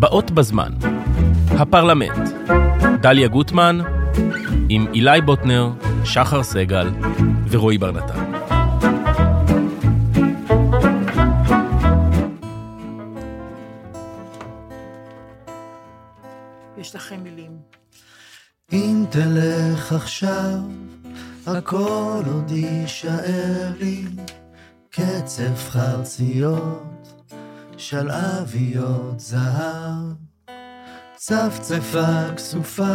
[0.00, 0.72] באות בזמן,
[1.50, 2.28] הפרלמנט,
[3.02, 3.78] דליה גוטמן,
[4.68, 5.70] עם אילי בוטנר,
[6.04, 6.90] שחר סגל
[7.48, 8.32] ורועי בר נתן.
[16.78, 17.56] יש לכם מילים.
[18.72, 20.58] אם תלך עכשיו,
[21.46, 24.04] הכל עוד יישאר לי,
[24.90, 27.19] קצף חרציות,
[27.80, 30.14] שלהביות זהב,
[31.14, 32.94] צפצפה כסופה,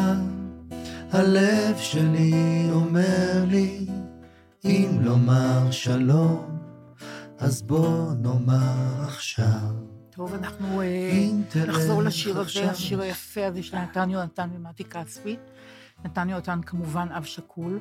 [1.12, 3.88] הלב שלי אומר לי,
[4.66, 6.58] אם לומר שלום,
[7.38, 9.74] אז בוא נאמר עכשיו.
[10.10, 11.30] טוב, אנחנו אה,
[11.68, 12.72] נחזור לשיר הזה.
[12.72, 15.38] השיר היפה הזה של נתן יונתן ומתי כספי.
[16.06, 17.80] נתן יונתן כמובן אב שכול.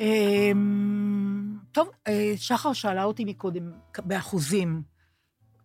[0.00, 3.72] אמ, טוב, אה, שחר שאלה אותי מקודם,
[4.04, 4.89] באחוזים,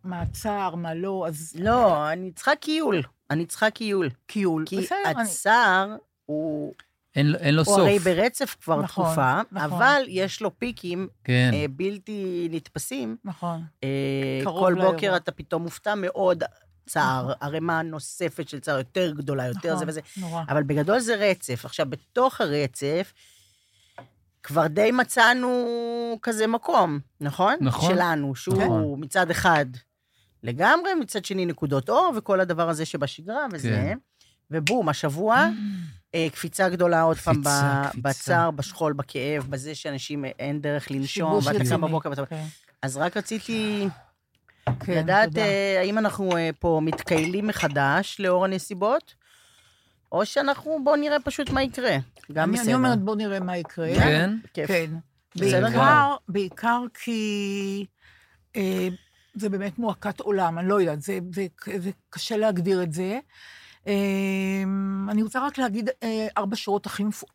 [0.06, 3.02] מה צער, מה לא, אז לא, אני צריכה קיול.
[3.32, 4.10] אני צריכה קיול.
[4.28, 4.64] קיול.
[4.68, 5.96] כי בסדר, הצער
[6.26, 6.74] הוא...
[7.16, 7.80] אין, אין לו הוא סוף.
[7.80, 9.72] הרי ברצף כבר נכון, תקופה, נכון.
[9.72, 11.52] אבל יש לו פיקים כן.
[11.54, 13.18] אה, בלתי נתפסים.
[13.24, 13.64] נכון.
[13.84, 14.92] אה, כל לאירוע.
[14.92, 16.44] בוקר אתה פתאום מופתע מאוד
[16.86, 20.02] צער, ערימה נוספת של צער יותר גדולה, יותר נכון, זה וזה.
[20.18, 20.44] נורא.
[20.50, 21.66] אבל בגדול זה רצף.
[21.66, 23.14] עכשיו, בתוך הרצף,
[24.44, 25.68] כבר די מצאנו
[26.22, 27.56] כזה מקום, נכון?
[27.62, 27.96] נכון.
[27.96, 28.96] שלנו, שהוא נכון.
[29.00, 29.66] מצד אחד
[30.46, 33.70] לגמרי, מצד שני נקודות אור, וכל הדבר הזה שבשגרה וזה.
[33.70, 33.98] כן.
[34.52, 35.48] ובום, השבוע,
[36.16, 38.10] אה, קפיצה גדולה עוד פעם קפיצה, ב- קפיצה.
[38.10, 41.82] בצער, בשכול, בכאב, בזה שאנשים אה, אין דרך לנשום, ואתה קם.
[41.82, 42.26] בבוקר ואתה...
[42.26, 42.44] כן,
[42.82, 43.88] אז רק רציתי
[44.86, 45.42] כן, לדעת תודה.
[45.42, 46.30] אה, האם אנחנו
[46.60, 49.14] פה מתקיילים מחדש לאור הנסיבות,
[50.12, 51.98] או שאנחנו, בואו נראה פשוט מה יקרה.
[52.34, 52.66] גם אני- בסדר.
[52.66, 53.96] אני אומרת, בואו נראה מה יקרה.
[53.96, 54.36] כן?
[54.54, 54.92] כן.
[55.36, 57.86] בסדר בעיקר, בעיקר כי
[59.36, 61.48] זה באמת מועקת עולם, אני לא יודעת, זה, זה,
[61.78, 63.20] זה קשה להגדיר את זה.
[63.88, 64.64] אה,
[65.10, 67.28] אני רוצה רק להגיד אה, ארבע שורות הכי, מפו-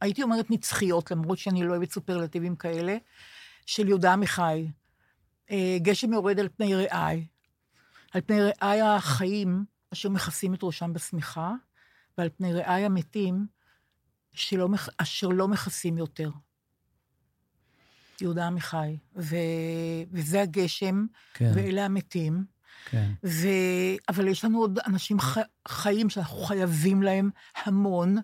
[0.00, 2.96] הייתי אומרת נצחיות, למרות שאני לא אוהבת סופרלטיבים כאלה,
[3.66, 4.68] של יהודה עמיחי.
[5.50, 7.26] אה, גשם יורד על פני רעי,
[8.12, 11.52] על פני רעי החיים, אשר מכסים את ראשם בשמיכה,
[12.18, 13.46] ועל פני רעי המתים,
[14.32, 14.68] שלא,
[14.98, 16.30] אשר לא מכסים יותר.
[18.22, 19.36] יהודה עמיחי, ו...
[20.12, 22.44] וזה הגשם, כן, ואלה המתים.
[22.90, 23.10] כן.
[23.24, 23.48] ו...
[24.08, 25.38] אבל יש לנו עוד אנשים ח...
[25.68, 27.30] חיים שאנחנו חייבים להם
[27.64, 28.16] המון,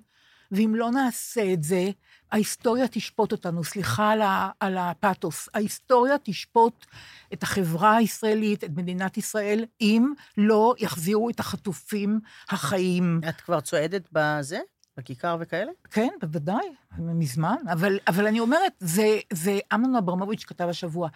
[0.53, 1.91] ואם לא נעשה את זה,
[2.33, 3.65] ההיסטוריה תשפוט אותנו.
[3.65, 4.51] סליחה על, ה...
[4.61, 5.49] על הפתוס.
[5.55, 6.87] ההיסטוריה תשפוט
[7.33, 13.21] את החברה הישראלית, את מדינת ישראל, אם לא יחזירו את החטופים החיים.
[13.29, 14.61] את כבר צועדת בזה?
[14.97, 15.73] בכיכר וכאלה?
[15.91, 16.67] כן, בוודאי,
[16.99, 17.57] מזמן.
[17.73, 21.09] אבל, אבל אני אומרת, זה, זה אמנון אברמוביץ' כתב השבוע.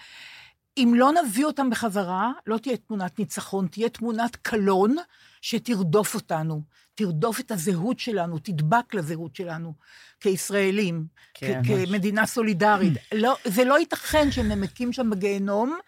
[0.76, 4.96] אם לא נביא אותם בחזרה, לא תהיה תמונת ניצחון, תהיה תמונת קלון
[5.43, 6.62] שתרדוף אותנו,
[6.94, 9.75] תרדוף את הזהות שלנו, תדבק לזהות שלנו
[10.20, 11.67] כישראלים, כן, כ-.
[11.67, 12.93] כמדינה סולידרית.
[13.12, 15.78] לא, זה לא ייתכן שהם נמקים שם בגיהנום,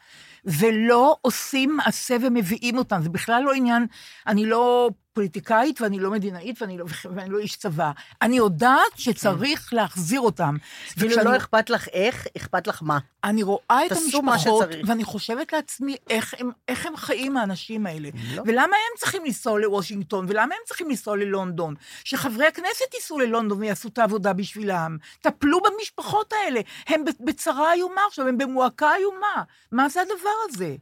[0.44, 3.02] ולא עושים מעשה ומביאים אותם.
[3.02, 3.86] זה בכלל לא עניין,
[4.26, 6.84] אני לא פוליטיקאית ואני לא מדינאית ואני לא,
[7.14, 7.90] ואני לא איש צבא.
[8.22, 10.56] אני יודעת שצריך להחזיר אותם.
[10.98, 12.98] וכשאני- לא אכפת לך איך, אכפת לך מה.
[13.24, 14.68] אני רואה את המשפחות.
[14.86, 18.08] ואני חושבת לעצמי, איך הם, איך הם חיים, האנשים האלה?
[18.34, 18.42] לא.
[18.46, 21.74] ולמה הם צריכים לנסוע לוושינגטון, ולמה הם צריכים לנסוע ללונדון?
[22.04, 24.96] שחברי הכנסת ייסעו ללונדון ויעשו את העבודה בשבילם.
[25.20, 26.60] טפלו במשפחות האלה.
[26.86, 29.42] הם בצרה איומה עכשיו, הם במועקה איומה.
[29.72, 30.76] מה זה הדבר הזה?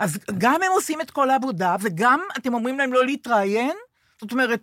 [0.00, 3.76] אז גם הם עושים את כל העבודה, וגם אתם אומרים להם לא להתראיין?
[4.20, 4.60] זאת אומרת,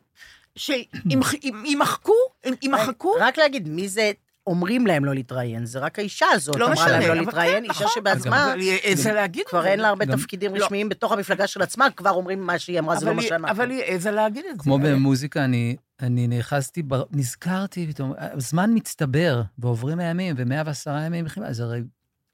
[0.55, 2.13] שימחקו,
[2.61, 3.13] יימחקו?
[3.19, 4.11] רק להגיד, מי זה
[4.47, 5.65] אומרים להם לא להתראיין?
[5.65, 7.95] זה רק האישה הזאת לא אמרה משנה, להם לא להתראיין, כן, אישה נכון.
[7.95, 8.53] שבעצמה
[8.83, 9.65] העזה להגיד כבר.
[9.65, 10.65] אין לה הרבה גם- תפקידים לא.
[10.65, 13.49] רשמיים בתוך המפלגה של עצמה, כבר אומרים מה שהיא אמרה, זה לא אבל מה שאנחנו.
[13.49, 14.63] אבל היא העזה להגיד את זה.
[14.63, 17.03] כמו במוזיקה, אני, אני נאחזתי, בר...
[17.11, 21.81] נזכרתי פתאום, זמן מצטבר, ועוברים הימים, ומאה ועשרה ימים, זה הרי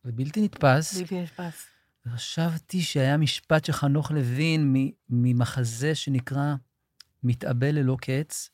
[0.05, 0.97] בלתי נתפס.
[0.97, 1.65] בלתי נתפס.
[2.05, 4.73] וחשבתי שהיה משפט של חנוך לוין
[5.09, 6.55] ממחזה שנקרא
[7.23, 8.49] מתאבל ללא קץ,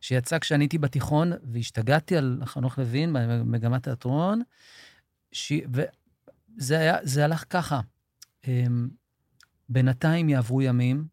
[0.00, 4.42] שיצא כשאני הייתי בתיכון, והשתגעתי על חנוך לוין במגמת תיאטרון,
[5.32, 5.52] ש...
[5.72, 7.80] וזה היה, זה הלך ככה,
[8.46, 8.88] אמ,
[9.68, 11.06] בינתיים יעברו ימים,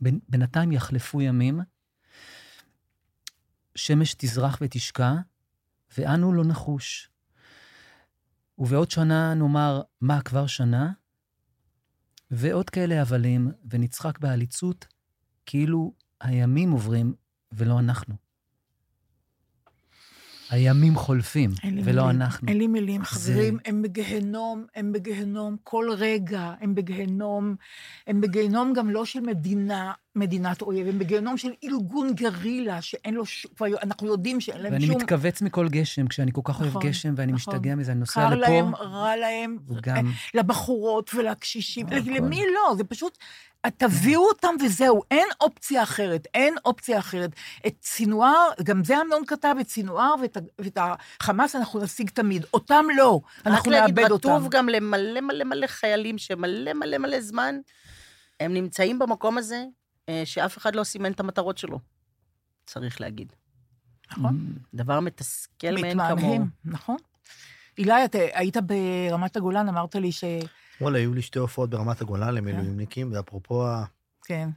[0.00, 1.60] בין- בינתיים יחלפו ימים,
[3.74, 5.14] שמש תזרח ותשקע,
[5.98, 7.10] ואנו לא נחוש.
[8.58, 10.92] ובעוד שנה נאמר, מה, כבר שנה?
[12.30, 14.86] ועוד כאלה הבלים, ונצחק בעליצות,
[15.46, 17.14] כאילו הימים עוברים
[17.52, 18.14] ולא אנחנו.
[20.50, 21.50] הימים חולפים,
[21.84, 22.22] ולא מילים.
[22.22, 22.48] אנחנו.
[22.48, 27.56] אין לי מילים, זה- חברים, הם בגיהנום, הם בגיהנום כל רגע, הם בגיהנום,
[28.06, 33.26] הם בגיהנום גם לא של מדינה, מדינת אויב, הם בגיהנום של ארגון גרילה, שאין לו
[33.26, 34.96] שום, כבר אנחנו יודעים שאין להם ואני שום...
[34.96, 37.54] מתכווץ מכל גשם, כשאני כל כך אוהב נכון, גשם, ואני נכון.
[37.54, 40.12] משתגע מזה, אני נוסע קר לפה, להם, רע להם, וגם...
[40.34, 41.96] לבחורות ולקשישים, הכל.
[41.96, 42.74] למי לא?
[42.76, 43.18] זה פשוט,
[43.76, 47.30] תביאו אותם וזהו, אין אופציה אחרת, אין אופציה אחרת.
[47.66, 50.78] את סינואר, גם זה אמנון כתב, את סינואר ואת, ואת
[51.20, 54.28] החמאס אנחנו נשיג תמיד, אותם לא, אנחנו רק להגיד, נאבד אותם.
[54.28, 57.58] רטוב גם למלא מלא מלא חיילים שמלא מלא מלא זמן,
[58.40, 59.77] הם נמצאים במקום הזה, אה,
[60.24, 61.78] שאף אחד לא סימן את המטרות שלו,
[62.66, 63.32] צריך להגיד.
[64.10, 64.54] נכון.
[64.74, 66.16] דבר מתסכל מאין כמוהו.
[66.16, 66.96] מתמהמהים, נכון.
[67.78, 70.24] אילי, אתה היית ברמת הגולן, אמרת לי ש...
[70.80, 73.84] וואלה, היו לי שתי הופעות ברמת הגולן למילואימניקים, ואפרופו ה...
[74.24, 74.48] כן.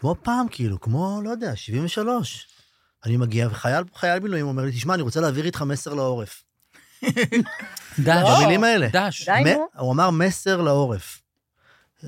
[0.00, 2.48] כמו פעם, כאילו, כמו, לא יודע, 73.
[3.04, 6.44] אני מגיע, וחייל חייל מילואים אומר לי, תשמע, אני רוצה להעביר איתך מסר לעורף.
[7.98, 8.88] דש, במילים האלה.
[8.92, 9.28] דש.
[9.28, 9.66] די, נו.
[9.78, 11.22] הוא אמר מסר לעורף.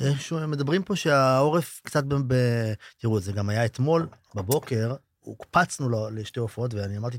[0.00, 2.14] איכשהו הם מדברים פה שהעורף קצת ב...
[2.14, 7.18] ב- תראו, זה גם היה אתמול בבוקר, הוקפצנו לו לשתי הופעות, ואני אמרתי,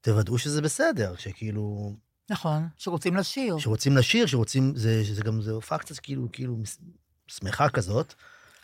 [0.00, 1.96] תוודאו שזה בסדר, שכאילו,
[2.30, 3.58] נכון, שרוצים לשיר.
[3.58, 6.56] שרוצים לשיר, שרוצים, זה, זה גם, זה הופעה קצת כאילו, כאילו,
[7.26, 8.14] שמחה כזאת.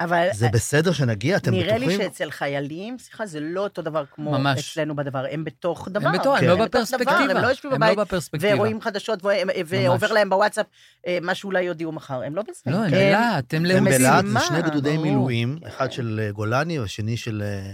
[0.01, 1.89] אבל זה בסדר שנגיע, אתם נראה בטוחים?
[1.89, 4.71] לי שאצל חיילים, סליחה, זה לא אותו דבר כמו ממש.
[4.73, 6.09] אצלנו בדבר, הם בתוך דבר.
[6.09, 6.47] הם בתור, הם כן.
[6.47, 7.19] לא בתוך דבר, בפרספקטיבה.
[7.19, 8.55] הם לא יושבים הם בבית לא בפרספקטיבה.
[8.55, 9.29] ורואים חדשות ו-
[9.67, 10.67] ועובר להם בוואטסאפ
[11.07, 12.61] אה, מה שאולי יודיעו מחר, הם לא בזה.
[12.67, 13.99] לא, הם הם- בלהט, הם הם לאומיים.
[13.99, 14.97] בלהט, זה שני גדודי.
[14.99, 17.73] מילואים, אחד של אה, גולני והשני של אה,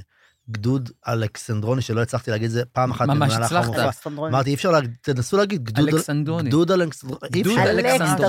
[0.50, 3.70] גדוד אלכסנדרוני, שלא הצלחתי להגיד את זה פעם אחת ממש הצלחת.
[4.06, 6.48] אמרתי, אי אפשר להגיד, תנסו להגיד גדוד אלכסנדרוני.
[6.48, 7.34] גדוד אלכסנדרוני,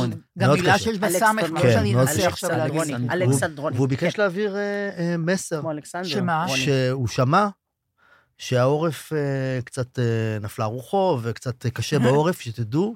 [0.07, 0.15] גדוד.
[0.39, 0.83] גם מילה קשה.
[0.83, 1.54] שיש בה סמך, אלכסנדרוני.
[1.54, 2.27] לא כן, שאני מאוד אנסה קשה.
[2.27, 2.75] עכשיו להגיד.
[2.81, 3.07] אלכסנדרוני.
[3.07, 3.75] והוא- אלכסנדרוני.
[3.77, 4.62] והוא ביקש כן, להעביר אה,
[4.98, 6.07] אה, מסר, כמו אלכסנדר.
[6.07, 6.45] שמה?
[6.48, 7.48] שהוא שמע
[8.38, 9.19] שהעורף אה,
[9.65, 10.00] קצת
[10.42, 12.95] נפלה רוחו וקצת קשה בעורף, שתדעו,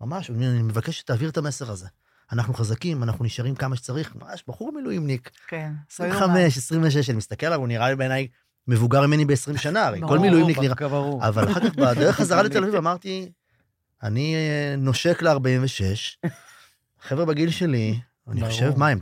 [0.00, 1.86] ממש, אני מבקש שתעביר את המסר הזה.
[2.32, 5.72] אנחנו חזקים, אנחנו נשארים כמה שצריך, ממש בחור מילואימניק, כן.
[6.00, 6.16] לא יאומן.
[6.16, 8.28] 25, 26, אני מסתכל עליו, הוא נראה לי בעיניי
[8.68, 10.88] מבוגר ממני ב-20 שנה, הרי כל ברור, מילואימניק נראה...
[10.88, 11.28] ברור.
[11.28, 13.32] אבל אחר כך בדרך חזרה לתל אביב אמרתי,
[14.02, 16.28] אני אה, נושק ל-46,
[17.08, 18.52] חבר'ה בגיל שלי, אני ברור.
[18.52, 18.98] חושב, מה הם,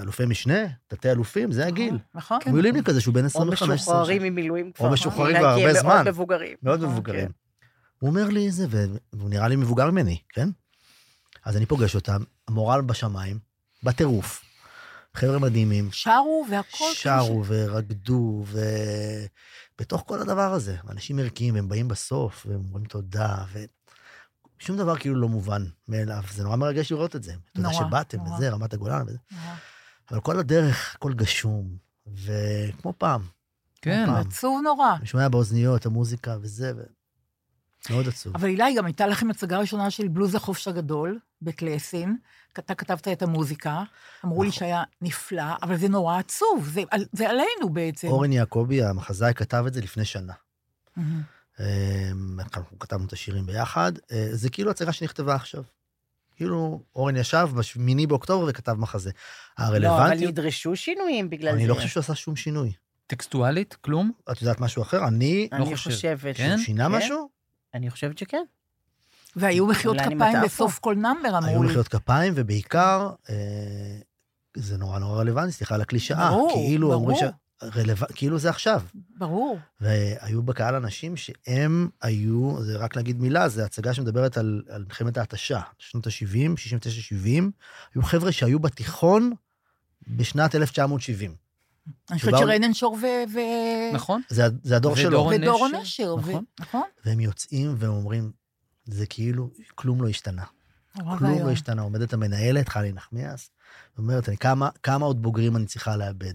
[0.00, 1.98] אלופי משנה, תתי אלופים, זה הגיל.
[2.14, 2.38] נכון.
[2.46, 4.90] מילואימניק כזה שהוא בן או 25, משוחררים ממילואים כבר.
[4.90, 5.94] משוחררים כי כבר הם הרבה זמן.
[5.94, 6.56] מאוד מבוגרים.
[6.62, 7.28] מאוד נכון, מבוגרים.
[7.98, 8.66] הוא אומר לי זה,
[9.12, 10.48] והוא נראה לי מבוגר ממני, כן?
[11.44, 13.38] אז אני פוגש אותם, המורל בשמיים,
[13.82, 14.42] בטירוף.
[15.14, 16.92] חבר'ה מדהימים, שרו והכל.
[16.94, 18.44] שרו ורקדו,
[19.76, 23.44] ובתוך כל הדבר הזה, אנשים ערכיים, הם באים בסוף, והם אומרים תודה,
[24.60, 26.22] ושום דבר כאילו לא מובן מאליו.
[26.32, 27.34] זה נורא מרגש לראות את זה.
[27.54, 28.36] תודה נורא, שבאתם, נורא.
[28.36, 29.18] וזה, רמת הגולן, וזה.
[29.32, 29.54] נורא.
[30.10, 31.76] אבל כל הדרך, הכל גשום,
[32.06, 33.22] וכמו פעם.
[33.82, 34.08] כן.
[34.10, 34.96] עצוב נורא.
[34.96, 36.82] אני שומע באוזניות, המוזיקה וזה, ו...
[37.90, 38.34] מאוד עצוב.
[38.36, 42.16] אבל אילי, גם הייתה לכם הצגה ראשונה של בלוז החופש הגדול בקלסין.
[42.58, 43.82] אתה כתבת את המוזיקה,
[44.24, 44.58] אמרו לי נכון.
[44.58, 48.08] שהיה נפלא, אבל זה נורא עצוב, זה, זה עלינו בעצם.
[48.08, 50.32] אורן יעקבי, המחזאי, כתב את זה לפני שנה.
[51.60, 53.92] אמ, אנחנו כתבנו את השירים ביחד.
[54.12, 55.62] אה, זה כאילו הצגה שנכתבה עכשיו.
[56.36, 59.10] כאילו, אורן ישב בשמיני באוקטובר וכתב מחזה.
[59.58, 61.56] לא, אבל נדרשו שינויים בגלל זה.
[61.56, 62.72] אני לא חושב שהוא עשה שום שינוי.
[63.06, 63.76] טקסטואלית?
[63.80, 64.12] כלום?
[64.32, 65.08] את יודעת משהו אחר?
[65.08, 65.90] אני, לא אני חושב.
[65.90, 66.36] חושבת.
[66.36, 66.58] כן?
[66.58, 66.92] שינה כן?
[66.92, 67.28] משהו?
[67.76, 68.42] אני חושבת שכן.
[69.36, 71.68] והיו מחיאות כפיים בסוף כל נאמבר, היו אמרו לי.
[71.68, 73.34] מחיאות כפיים, ובעיקר, אה,
[74.56, 76.30] זה נורא נורא רלוונטי, סליחה על הקלישאה.
[76.30, 77.20] ברור, כאילו אומרים ש...
[77.20, 77.32] ברור.
[77.62, 77.94] רלו...
[78.14, 78.82] כאילו זה עכשיו.
[78.94, 79.58] ברור.
[79.80, 85.18] והיו בקהל אנשים שהם היו, זה רק להגיד מילה, זו הצגה שמדברת על, על מלחמת
[85.18, 86.58] ההתשה, שנות ה-70,
[87.14, 87.26] 69-70,
[87.94, 89.32] היו חבר'ה שהיו בתיכון
[90.08, 91.45] בשנת 1970.
[92.10, 93.06] אני חושבת שריינן שור ו...
[93.34, 94.22] ו- נכון?
[94.28, 95.30] זה, זה הדור שלו.
[95.32, 96.14] ודורון נשר.
[96.14, 96.44] ו- נכון.
[96.60, 96.82] נכון?
[97.04, 98.32] והם יוצאים ואומרים,
[98.84, 100.44] זה כאילו, כלום לא השתנה.
[100.94, 101.46] כלום.
[101.46, 101.82] לא השתנה.
[101.82, 103.50] עומדת המנהלת, חלי נחמיאס,
[103.96, 106.34] ואומרת, אני, כמה, כמה עוד בוגרים אני צריכה לאבד?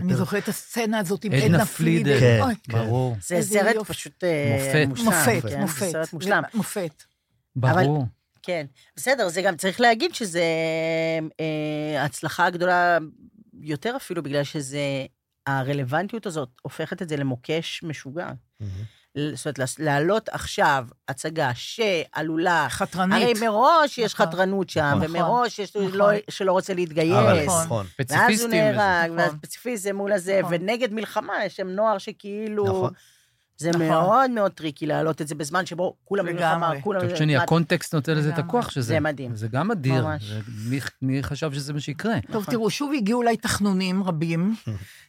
[0.00, 2.20] אני זוכרת את הסצנה הזאת עם עדנה פלידר.
[2.20, 2.40] כן.
[2.42, 3.16] אוי, ברור.
[3.26, 3.76] זה סרט.
[3.86, 4.88] פשוט אה, מופת.
[4.88, 5.06] מושלם.
[5.06, 5.90] מופת, כן, מופת.
[5.90, 6.42] סרט מושלם.
[6.54, 7.02] מופת.
[7.56, 8.06] ברור.
[8.42, 10.42] כן, בסדר, זה גם צריך להגיד שזה
[11.40, 12.98] אה, הצלחה גדולה
[13.60, 15.06] יותר אפילו, בגלל שזה,
[15.46, 18.30] הרלוונטיות הזאת הופכת את זה למוקש משוגע.
[18.60, 18.84] מהמם.
[19.34, 22.66] זאת אומרת, להעלות עכשיו הצגה שעלולה...
[22.70, 23.22] חתרנית.
[23.22, 24.26] הרי מראש יש נכון.
[24.26, 25.16] חתרנות שם, נכון.
[25.16, 25.90] ומראש יש נכון.
[25.92, 27.16] לא, שלא רוצה להתגייס.
[27.16, 27.64] אבל נכון.
[27.64, 27.86] נכון.
[27.98, 28.50] ואז הוא פציפיסטים.
[28.50, 29.18] נהרג, נכון.
[29.18, 30.54] והפציפיזם מול הזה, נכון.
[30.54, 32.90] ונגד מלחמה, יש שם נוער שכאילו...
[33.68, 33.72] נכון.
[33.80, 34.04] זה נכון.
[34.04, 36.72] מאוד מאוד טריקי להעלות את זה בזמן שבו כולם במלחמה.
[36.82, 37.06] כולם...
[37.06, 38.38] מצד שני, הקונטקסט נותן לזה את.
[38.38, 38.86] הכוח שזה.
[38.86, 39.36] זה מדהים.
[39.36, 40.06] זה גם אדיר.
[40.06, 40.22] ממש.
[40.24, 40.40] זה-
[40.70, 42.14] מי- מי חשב שזה מה שיקרה?
[42.32, 44.54] טוב, תראו, שוב הגיעו אליי תחנונים רבים.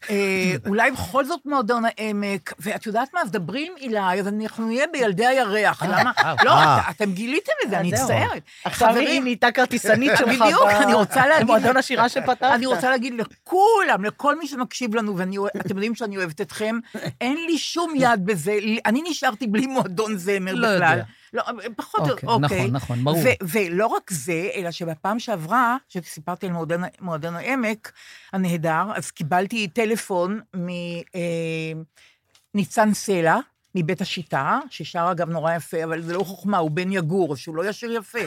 [0.09, 4.65] אה, אולי בכל זאת מועדון העמק, ואת יודעת מה, אז דברי עם אילי, אז אנחנו
[4.67, 5.83] נהיה בילדי הירח.
[5.83, 6.11] למה?
[6.19, 6.79] אה, לא, אה.
[6.89, 7.91] את- אתם גיליתם את זה, אה, אני.
[7.91, 8.41] מצטערת.
[8.63, 10.27] עכשיו היא חברים, נהייתה כרטיסנית שלך.
[10.27, 12.43] בדיוק, אני רוצה להגיד- במועדון השירה שפתחת.
[12.55, 16.79] אני רוצה להגיד לכולם, לכל מי שמקשיב לנו, ואתם יודעים שאני אוהבת אתכם,
[17.21, 18.40] אין לי שום יד בזה.
[18.85, 20.91] אני נשארתי בלי מועדון זמר לא בכלל.
[20.91, 21.03] יודע.
[21.33, 21.43] לא,
[21.75, 22.57] פחות, אוקיי, אוקיי.
[22.61, 23.17] נכון, נכון, ברור.
[23.17, 27.91] ו- ולא רק זה, אלא שבפעם שעברה, כשסיפרתי על מועדון, מועדון העמק
[28.33, 30.39] הנהדר, אז קיבלתי טלפון
[32.53, 33.37] מניצן סלע,
[33.75, 37.69] מבית השיטה, ששר אגב נורא יפה, אבל זה לא חוכמה, הוא בן יגור, שהוא לא
[37.69, 38.19] ישיר יפה.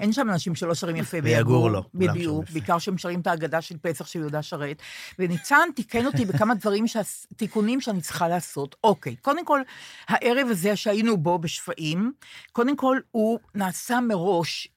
[0.00, 1.70] אין שם אנשים שלא שרים יפה ביגור.
[1.70, 2.50] לא, בדיוק.
[2.50, 4.82] בעיקר שהם שרים את ההגדה של פסח של יהודה שרת.
[5.18, 6.84] וניצן תיקן אותי בכמה דברים,
[7.36, 8.76] תיקונים שאני צריכה לעשות.
[8.84, 9.60] אוקיי, קודם כל,
[10.08, 12.12] הערב הזה שהיינו בו בשפיים,
[12.52, 14.68] קודם כל הוא נעשה מראש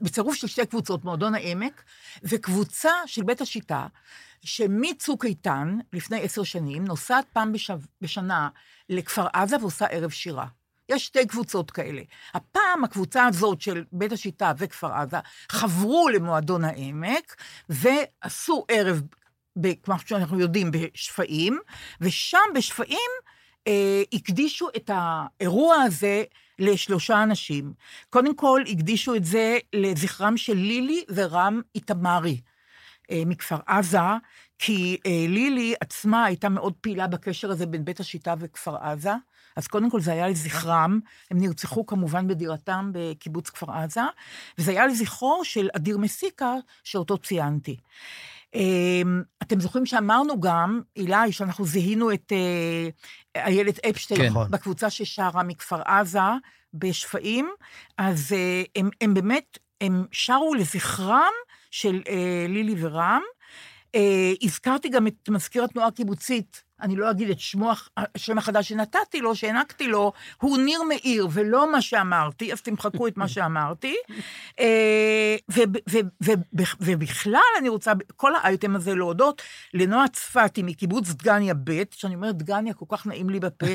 [0.00, 1.82] בצירוף של שתי קבוצות, מועדון העמק,
[2.22, 3.86] וקבוצה של בית השיטה,
[4.42, 7.52] שמצוק איתן, לפני עשר שנים, נוסעת פעם
[8.00, 8.48] בשנה
[8.88, 10.46] לכפר עזה ועושה ערב שירה.
[10.94, 12.02] יש שתי קבוצות כאלה.
[12.34, 15.16] הפעם הקבוצה הזאת של בית השיטה וכפר עזה
[15.48, 17.36] חברו למועדון העמק
[17.68, 19.02] ועשו ערב,
[19.82, 21.58] כמו שאנחנו יודעים, בשפיים,
[22.00, 23.10] ושם בשפיים
[23.66, 26.24] אה, הקדישו את האירוע הזה
[26.58, 27.72] לשלושה אנשים.
[28.10, 32.40] קודם כל, הקדישו את זה לזכרם של לילי ורם איתמרי
[33.10, 33.98] אה, מכפר עזה,
[34.58, 39.12] כי אה, לילי עצמה הייתה מאוד פעילה בקשר הזה בין בית השיטה וכפר עזה.
[39.56, 44.00] אז קודם כל זה היה לזכרם, הם נרצחו כמובן בדירתם בקיבוץ כפר עזה,
[44.58, 46.54] וזה היה לזכרו של אדיר מסיקה,
[46.84, 47.76] שאותו ציינתי.
[48.54, 52.88] אמ, אתם זוכרים שאמרנו גם, אילי, שאנחנו זיהינו את אה,
[53.46, 54.26] איילת אפשטיין כן.
[54.26, 54.50] נכון.
[54.50, 56.20] בקבוצה ששרה מכפר עזה
[56.74, 57.50] בשפיים,
[57.98, 61.32] אז אה, הם, הם באמת, הם שרו לזכרם
[61.70, 63.22] של אה, לילי ורם.
[64.42, 69.34] הזכרתי גם את מזכיר התנועה הקיבוצית, אני לא אגיד את שמו, השם החדש שנתתי לו,
[69.34, 73.94] שהענקתי לו, הוא ניר מאיר, ולא מה שאמרתי, אז תמחקו את מה שאמרתי.
[74.60, 79.42] אה, וב- וב- וב- ובכלל, אני רוצה, כל האייטם הזה להודות
[79.74, 83.66] לנועה צפתי מקיבוץ דגניה ב', שאני אומרת דגניה, כל כך נעים לי בפה,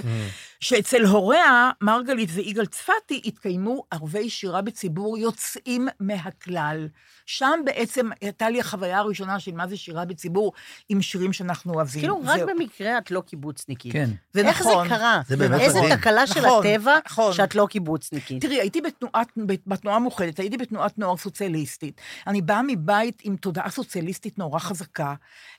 [0.59, 6.87] שאצל הוריה, מרגלית ויגאל צפתי, התקיימו ערבי שירה בציבור יוצאים מהכלל.
[7.25, 10.53] שם בעצם הייתה לי החוויה הראשונה של מה זה שירה בציבור
[10.89, 12.01] עם שירים שאנחנו אוהבים.
[12.01, 12.39] כאילו, רק.
[12.55, 13.93] במקרה את לא קיבוצניקית.
[13.93, 14.09] כן.
[14.33, 14.89] זה איך נכון.
[14.89, 15.21] זה קרה?
[15.27, 15.95] זה באמת איזה מדהים.
[15.97, 17.33] תקלה של נכון, הטבע נכון.
[17.33, 18.41] שאת לא קיבוצניקית.
[18.41, 19.27] תראי, הייתי בתנועת,
[19.67, 22.01] בתנועה המאוחדת, הייתי בתנועת נוער סוציאליסטית.
[22.27, 25.13] אני באה מבית עם תודעה סוציאליסטית נורא חזקה.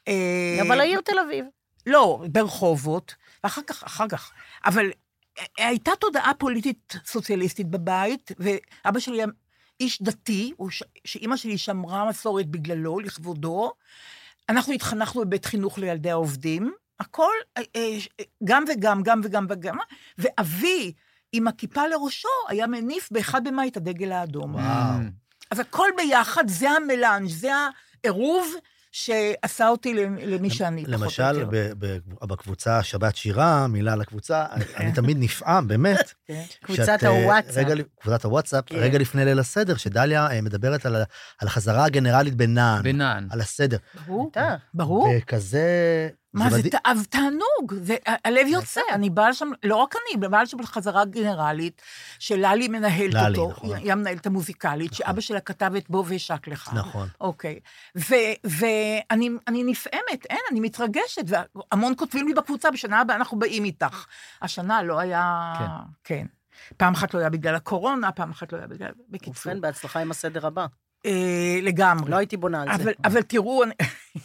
[0.09, 1.45] אה, אבל העיר תל אביב.
[1.87, 3.14] לא, ברחובות,
[3.45, 4.33] ואחר כך, אחר כך.
[4.64, 4.90] אבל
[5.59, 9.26] הייתה תודעה פוליטית סוציאליסטית בבית, ואבא שלי היה
[9.80, 13.73] איש דתי, ש- שאימא שלי שמרה מסורת בגללו, לכבודו.
[14.49, 17.99] אנחנו התחנכנו בבית חינוך לילדי העובדים, הכל, אה, אה,
[18.45, 19.76] גם וגם, גם וגם וגם,
[20.19, 20.93] ואבי,
[21.33, 24.55] עם הכיפה לראשו, היה מניף באחד במאי את הדגל האדום.
[24.55, 24.99] וואו.
[25.50, 27.50] אז הכל ביחד, זה המלאנג', זה
[28.05, 28.55] העירוב
[28.93, 31.49] שעשה אותי למי שאני, פחות או למשל, יותר.
[31.50, 36.12] ב- ב- בקבוצה שבת שירה, מילה לקבוצה, אני תמיד נפעם, באמת.
[36.26, 36.43] כן.
[36.62, 37.67] קבוצת אה, הוואטסאפ.
[38.00, 38.76] קבוצת הוואטסאפ, כן.
[38.76, 40.97] רגע לפני ליל הסדר, שדליה אה, מדברת על
[41.40, 43.28] החזרה הגנרלית בנען, בנען.
[43.31, 43.76] על הסדר.
[44.07, 44.31] ברור.
[44.75, 45.09] ברור.
[45.19, 46.09] וכזה...
[46.35, 46.70] מה זה.
[46.70, 51.82] תאב תענוג, זה, הלב יוצא, אני באה לשם, לא רק אני, באה לשם לחזרה גנרלית,
[52.18, 53.76] שללי מנהלת ללי, אותו, נכון.
[53.76, 56.70] היא המנהלת המוזיקלית, שאבא שלה כתב את בוא ואשק לך.
[56.75, 57.08] נכון.
[57.20, 57.61] אוקיי.
[58.44, 64.06] ואני אני נפעמת, אין, אני מתרגשת, והמון כותבים לי בקבוצה, בשנה הבאה אנחנו באים איתך.
[64.42, 65.54] השנה לא היה...
[66.04, 66.26] כן.
[66.76, 68.90] פעם אחת לא היה בגלל הקורונה, פעם אחת לא היה בגלל...
[69.08, 69.52] בקיצור.
[69.52, 70.66] ובכן, בהצלחה עם הסדר הבא.
[71.07, 72.11] אה, לגמרי.
[72.11, 72.83] לא הייתי בונה על זה.
[72.83, 73.75] אבל, אבל תראו, אני,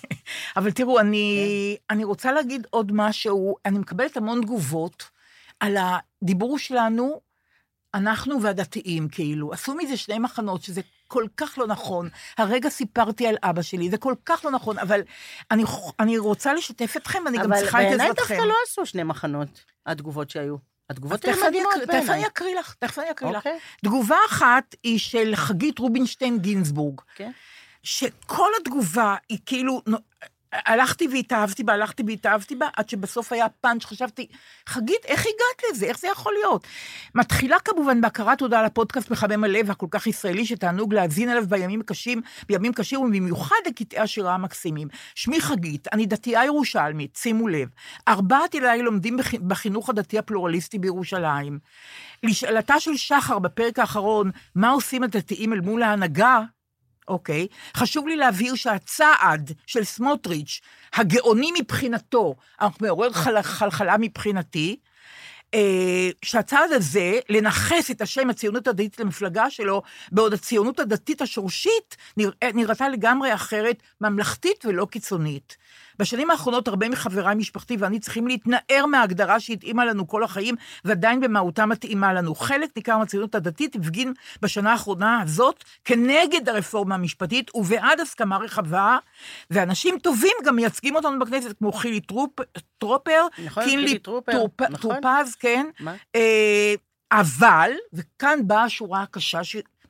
[0.57, 1.93] אבל תראו, אני, כן.
[1.95, 3.55] אני רוצה להגיד עוד משהו.
[3.65, 5.09] אני מקבלת המון תגובות
[5.59, 7.21] על הדיבור שלנו,
[7.93, 9.53] אנחנו והדתיים, כאילו.
[9.53, 12.09] עשו מזה שני מחנות, שזה כל כך לא נכון.
[12.37, 15.01] הרגע סיפרתי על אבא שלי, זה כל כך לא נכון, אבל
[15.51, 15.63] אני,
[15.99, 18.27] אני רוצה לשתף אתכם, אני גם צריכה את אבל עזרתכם.
[18.27, 20.72] בעיניי דווקא לא עשו שני מחנות, התגובות שהיו.
[20.89, 22.27] התגובות אני מדהימות אקריא- תכף אני בעיניי.
[22.27, 23.37] אקריא לך, תכף אני אקריא לך.
[23.37, 23.59] אוקיי.
[23.85, 27.01] תגובה אחת היא של חגית רובינשטיין גינזבורג.
[27.15, 27.31] כן.
[27.83, 29.81] שכל התגובה היא כאילו,
[30.65, 34.27] הלכתי והתאהבתי בה, הלכתי והתאהבתי בה, עד שבסוף היה פאנץ', חשבתי,
[34.69, 35.85] חגית, איך הגעת לזה?
[35.85, 36.67] איך זה יכול להיות?
[37.15, 41.81] מתחילה כמובן בהכרת תודה על הפודקאסט מחמם הלב הכל כך ישראלי, שתענוג להאזין עליו בימים
[41.81, 44.87] קשים, בימים קשים ובמיוחד לקטעי השירה המקסימים.
[45.15, 47.67] שמי חגית, אני דתייה ירושלמית, שימו לב.
[48.07, 51.59] ארבעת ילדיי לומדים בחי- בחינוך הדתי הפלורליסטי בירושלים.
[52.23, 56.41] לשאלתה של שחר בפרק האחרון, מה עושים הדתיים אל מול ההנהגה,
[57.07, 60.61] אוקיי, חשוב לי להבהיר שהצעד של סמוטריץ',
[60.95, 64.75] הגאוני מבחינתו, אך מעורר חל- חלחלה מבחינתי,
[65.53, 69.81] אה, שהצעד הזה, לנכס את השם הציונות הדתית למפלגה שלו,
[70.11, 75.57] בעוד הציונות הדתית השורשית נראה- נראתה לגמרי אחרת, ממלכתית ולא קיצונית.
[75.99, 81.65] בשנים האחרונות הרבה מחבריי, משפחתי ואני צריכים להתנער מההגדרה שהתאימה לנו כל החיים, ועדיין במהותה
[81.65, 82.35] מתאימה לנו.
[82.35, 88.97] חלק ניכר מהציונות הדתית הפגין בשנה האחרונה הזאת כנגד הרפורמה המשפטית ובעד הסכמה רחבה,
[89.51, 92.31] ואנשים טובים גם מייצגים אותנו בכנסת, כמו חילי טרופ,
[92.77, 95.01] טרופר, נכון, חילי טרופר, טורפ- נכון.
[95.01, 95.65] טורפז, כן.
[95.79, 95.95] מה?
[96.15, 96.73] אה,
[97.11, 99.43] אבל, וכאן באה השורה הקשה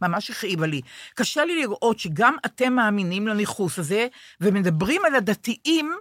[0.03, 0.81] שממש הכאיבה לי,
[1.15, 4.07] קשה לי לראות שגם אתם מאמינים לניכוס הזה,
[4.42, 5.96] ומדברים על הדתיים,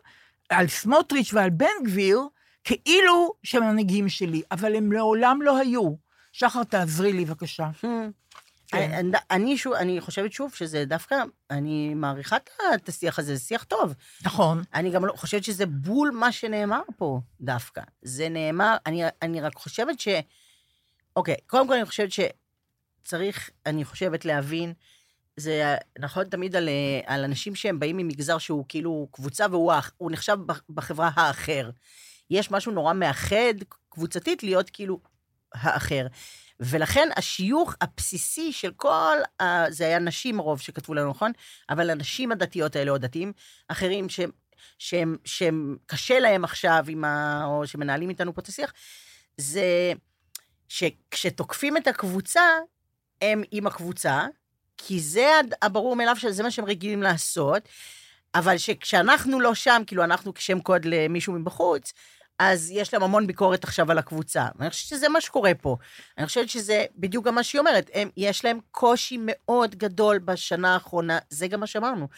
[0.48, 2.20] על סמוטריץ' ועל בן גביר,
[2.64, 5.94] כאילו שהם המנהיגים שלי, אבל הם לעולם לא היו.
[6.32, 7.70] שחר, תעזרי לי, בבקשה.
[8.66, 8.92] כן.
[8.92, 11.16] אני- אני שוב, אני חושבת שוב שזה דווקא,
[11.50, 12.36] אני מעריכה
[12.74, 13.94] את השיח הזה, זה שיח טוב.
[14.24, 14.62] נכון.
[14.74, 17.80] אני גם לא חושבת שזה בול מה שנאמר פה דווקא.
[18.02, 20.08] זה נאמר, אני, אני רק חושבת ש...
[21.16, 22.12] אוקיי, קודם כל אני חושבת
[23.02, 24.72] שצריך, אני חושבת להבין,
[25.36, 30.36] זה נכון תמיד על, אה, על אנשים שהם באים ממגזר שהוא כאילו קבוצה והוא נחשב
[30.70, 31.70] בחברה האחר.
[32.30, 33.54] יש משהו נורא מאחד
[33.88, 35.00] קבוצתית להיות כאילו
[35.54, 36.06] האחר.
[36.60, 39.70] ולכן השיוך הבסיסי של כל, ה...
[39.70, 41.32] זה היה נשים רוב שכתבו לנו, נכון?
[41.70, 43.32] אבל הנשים הדתיות האלה, או דתיים
[43.68, 44.30] אחרים, שהם,
[44.78, 47.44] שהם, שהם קשה להם עכשיו, עם ה...
[47.44, 48.72] או שמנהלים איתנו פה את השיח,
[49.36, 49.92] זה
[50.68, 52.42] שכשתוקפים את הקבוצה,
[53.22, 54.26] הם עם הקבוצה,
[54.76, 55.30] כי זה
[55.62, 57.68] הברור מאליו שזה מה שהם רגילים לעשות,
[58.34, 61.92] אבל שכשאנחנו לא שם, כאילו אנחנו כשם קוד למישהו מבחוץ,
[62.38, 64.46] אז יש להם המון ביקורת עכשיו על הקבוצה.
[64.58, 65.76] ואני חושבת שזה מה שקורה פה.
[66.18, 67.90] אני חושבת שזה בדיוק גם מה שהיא אומרת.
[67.94, 72.08] הם, יש להם קושי מאוד גדול בשנה האחרונה, זה גם מה שאמרנו,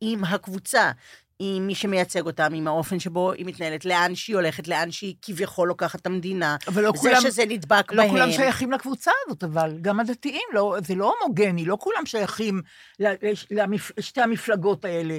[0.00, 0.90] עם הקבוצה.
[1.38, 5.68] עם מי שמייצג אותם, עם האופן שבו היא מתנהלת, לאן שהיא הולכת, לאן שהיא כביכול
[5.68, 6.56] לוקחת את המדינה.
[6.68, 7.20] אבל לא זה כולם...
[7.20, 8.10] שזה נדבק לא בהם.
[8.10, 12.62] כולם שייכים לקבוצה הזאת, אבל גם הדתיים, לא, זה לא הומוגני, לא כולם שייכים
[13.00, 15.18] לשתי המפלגות האלה.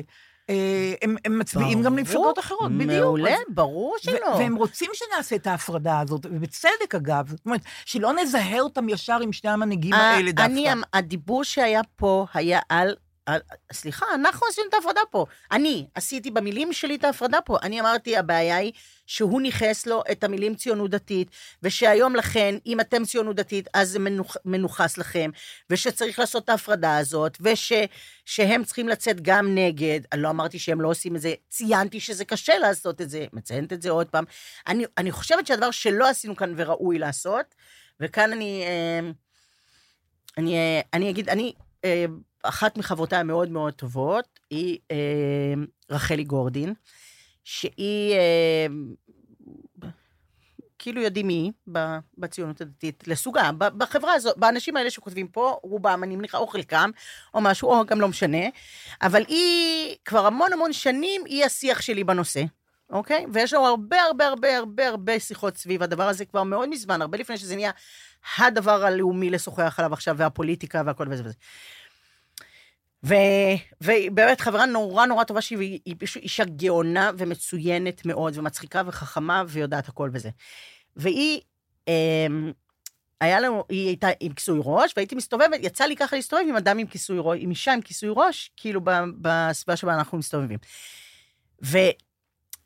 [0.49, 2.91] אה, הם, הם מצביעים גם ברור, למפלגות אחרות, בדיוק.
[2.91, 4.27] מעולה, ברור שלא.
[4.27, 7.29] והם רוצים שנעשה את ההפרדה הזאת, ובצדק אגב.
[7.29, 10.41] זאת אומרת, שלא נזהה אותם ישר עם שני המנהיגים האלה דווקא.
[10.41, 12.95] אה, אני, הדיבור שהיה פה היה על...
[13.73, 15.25] סליחה, אנחנו עשינו את ההפרדה פה.
[15.51, 17.57] אני עשיתי במילים שלי את ההפרדה פה.
[17.63, 18.71] אני אמרתי, הבעיה היא
[19.05, 21.27] שהוא ניכס לו את המילים ציונות דתית,
[21.63, 25.29] ושהיום לכן, אם אתם ציונות דתית, אז זה מנוח, מנוכס לכם,
[25.69, 29.99] ושצריך לעשות את ההפרדה הזאת, ושהם צריכים לצאת גם נגד.
[30.13, 33.73] אני לא אמרתי שהם לא עושים את זה, ציינתי שזה קשה לעשות את זה, מציינת
[33.73, 34.23] את זה עוד פעם.
[34.67, 37.55] אני, אני חושבת שהדבר שלא עשינו כאן וראוי לעשות,
[37.99, 38.63] וכאן אני...
[38.63, 39.11] אה,
[40.37, 41.53] אני, אה, אני אגיד, אני,
[41.85, 42.05] אה,
[42.47, 45.53] אחת מחברותיי המאוד מאוד טובות, היא אה,
[45.89, 46.73] רחלי גורדין,
[47.43, 48.67] שהיא, אה,
[50.79, 51.51] כאילו יודעים מי
[52.17, 56.89] בציונות הדתית, לסוגה, בחברה הזאת, באנשים האלה שכותבים פה, רובם, אני מניחה, או חלקם,
[57.33, 58.45] או משהו, או גם לא משנה,
[59.01, 62.43] אבל היא כבר המון המון שנים, היא השיח שלי בנושא.
[62.89, 63.25] אוקיי?
[63.33, 67.17] ויש לנו הרבה הרבה הרבה הרבה הרבה שיחות סביב הדבר הזה כבר מאוד מזמן, הרבה
[67.17, 67.71] לפני שזה נהיה
[68.37, 71.33] הדבר הלאומי לשוחח עליו עכשיו, והפוליטיקה והכל וזה וזה.
[73.05, 78.81] ו- והיא באמת חברה נורא נורא טובה שהיא היא פשוט אישה גאונה ומצוינת מאוד, ומצחיקה
[78.85, 80.29] וחכמה, ויודעת הכל וזה.
[80.95, 81.41] והיא,
[81.87, 82.51] אמ,
[83.21, 86.77] היה לנו, היא הייתה עם כיסוי ראש, והייתי מסתובבת, יצא לי ככה להסתובב עם אדם
[86.77, 88.81] עם כיסוי ראש, עם אישה עם כיסוי ראש, כאילו
[89.21, 90.57] בסביבה שבה אנחנו מסתובבים.
[91.63, 91.77] ו...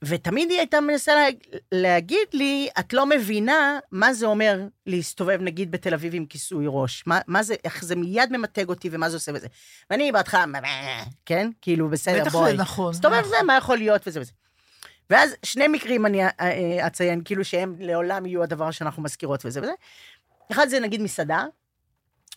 [0.04, 1.28] ותמיד היא הייתה מנסה לה,
[1.72, 7.04] להגיד לי, את לא מבינה מה זה אומר להסתובב נגיד בתל אביב עם כיסוי ראש.
[7.08, 9.48] מה, מה זה, איך זה מיד ממתג אותי ומה זה עושה וזה.
[9.90, 10.46] ואני בהתחלה,
[11.26, 11.50] כן?
[11.62, 12.52] כאילו, בסדר, בטח בואי.
[12.52, 12.90] זה נכון.
[12.90, 13.30] מסתובב נכון.
[13.30, 14.32] זה, מה יכול להיות וזה וזה.
[15.10, 19.62] ואז שני מקרים אני אה, אה, אציין, כאילו שהם לעולם יהיו הדבר שאנחנו מזכירות וזה
[19.62, 19.74] וזה.
[20.52, 21.46] אחד זה נגיד מסעדה,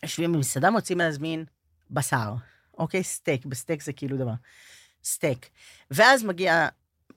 [0.03, 1.45] יושבים במסעדה, רוצים להזמין
[1.91, 2.35] בשר,
[2.79, 3.03] אוקיי?
[3.03, 4.33] סטייק, בסטייק זה כאילו דבר.
[5.05, 5.49] סטייק.
[5.91, 6.69] ואז מגיע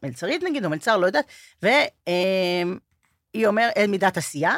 [0.06, 1.26] מלצרית נגיד, או מלצר, לא יודעת,
[1.62, 4.56] והיא אומרת, איזו מידת עשייה,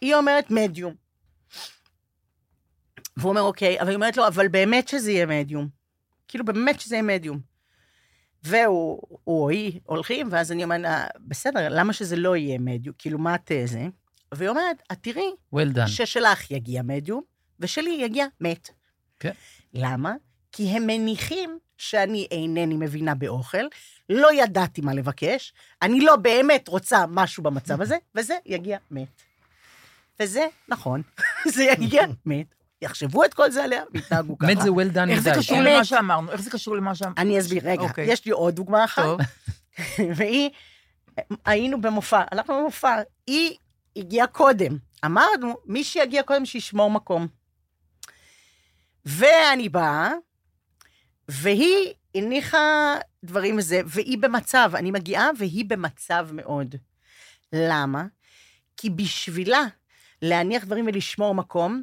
[0.00, 0.94] היא אומרת מדיום.
[3.16, 5.68] והוא אומר, אוקיי, אבל היא אומרת לו, אבל באמת שזה יהיה מדיום.
[6.28, 7.40] כאילו, באמת שזה יהיה מדיום.
[8.42, 10.80] והוא הוא או היא הולכים, ואז אני אומרת
[11.18, 12.94] בסדר, למה שזה לא יהיה מדיום?
[12.98, 13.86] כאילו, מה את זה?
[14.34, 15.86] והיא אומרת, את תראי well done.
[15.86, 17.22] ששלך יגיע מדיום,
[17.60, 18.70] ושלי יגיע מת.
[19.20, 19.32] כן.
[19.74, 20.14] למה?
[20.52, 23.66] כי הם מניחים שאני אינני מבינה באוכל,
[24.08, 29.22] לא ידעתי מה לבקש, אני לא באמת רוצה משהו במצב הזה, וזה יגיע מת.
[30.20, 31.02] וזה נכון,
[31.54, 32.54] זה יגיע מת.
[32.82, 34.50] יחשבו את כל זה עליה, ויתנהגו ככה.
[34.52, 35.32] מת זה well done איך זה.
[35.36, 35.58] קשור.
[35.60, 36.32] למה שאמרנו?
[36.32, 37.14] איך זה קשור למה שאמרנו?
[37.18, 38.12] אני אסביר, רגע, אוקיי.
[38.12, 39.02] יש לי עוד דוגמה אחת.
[39.02, 39.20] טוב.
[40.16, 40.50] והיא,
[41.44, 43.56] היינו במופע, הלכנו במופע, היא
[43.96, 44.78] הגיעה קודם.
[45.04, 47.26] אמרנו, מי שיגיע קודם שישמור מקום.
[49.04, 50.12] ואני באה,
[51.28, 56.74] והיא הניחה דברים וזה, והיא במצב, אני מגיעה והיא במצב מאוד.
[57.52, 58.06] למה?
[58.76, 59.62] כי בשבילה
[60.22, 61.82] להניח דברים ולשמור מקום,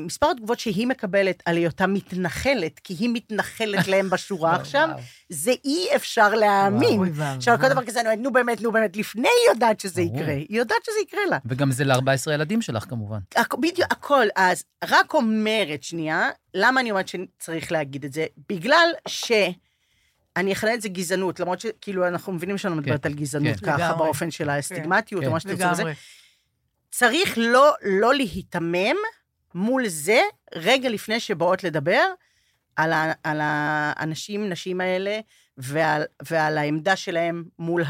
[0.00, 4.88] מספר התגובות שהיא מקבלת על היותה מתנחלת, כי היא מתנחלת להם בשורה עכשיו.
[5.28, 7.00] זה אי אפשר להאמין.
[7.20, 10.16] עכשיו, כל דבר כזה, אני אומרת, נו באמת, נו באמת, לפני היא יודעת שזה ברור.
[10.16, 10.32] יקרה.
[10.32, 11.38] היא יודעת שזה יקרה לה.
[11.46, 13.18] וגם זה ל-14 ילדים שלך, כמובן.
[13.58, 14.26] בדיוק, הכל.
[14.36, 18.26] אז רק אומרת, שנייה, למה אני אומרת שצריך להגיד את זה?
[18.48, 19.32] בגלל ש...
[20.36, 23.66] אני אכנה את זה גזענות, למרות שכאילו אנחנו מבינים שאני מדברת על גזענות כן.
[23.66, 23.94] ככה.
[23.94, 25.26] באופן של כן.
[25.26, 25.92] או מה שתרצו וזה.
[26.96, 28.96] צריך לא, לא להיתמם
[29.54, 30.20] מול זה
[30.54, 32.04] רגע לפני שבאות לדבר
[32.76, 35.20] על, ה, על האנשים, נשים האלה,
[35.58, 37.84] ועל, ועל העמדה שלהם מול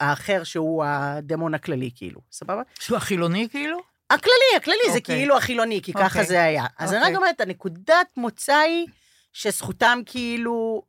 [0.00, 2.62] האחר שהוא הדמון הכללי, כאילו, סבבה?
[2.80, 3.78] שהוא החילוני כאילו?
[4.10, 5.16] הכללי, הכללי, זה אוקיי.
[5.16, 6.24] כאילו החילוני, כי ככה אוקיי.
[6.24, 6.66] זה היה.
[6.78, 7.12] אז אני אוקיי.
[7.12, 8.86] רק אומרת, הנקודת מוצא היא
[9.32, 10.82] שזכותם כאילו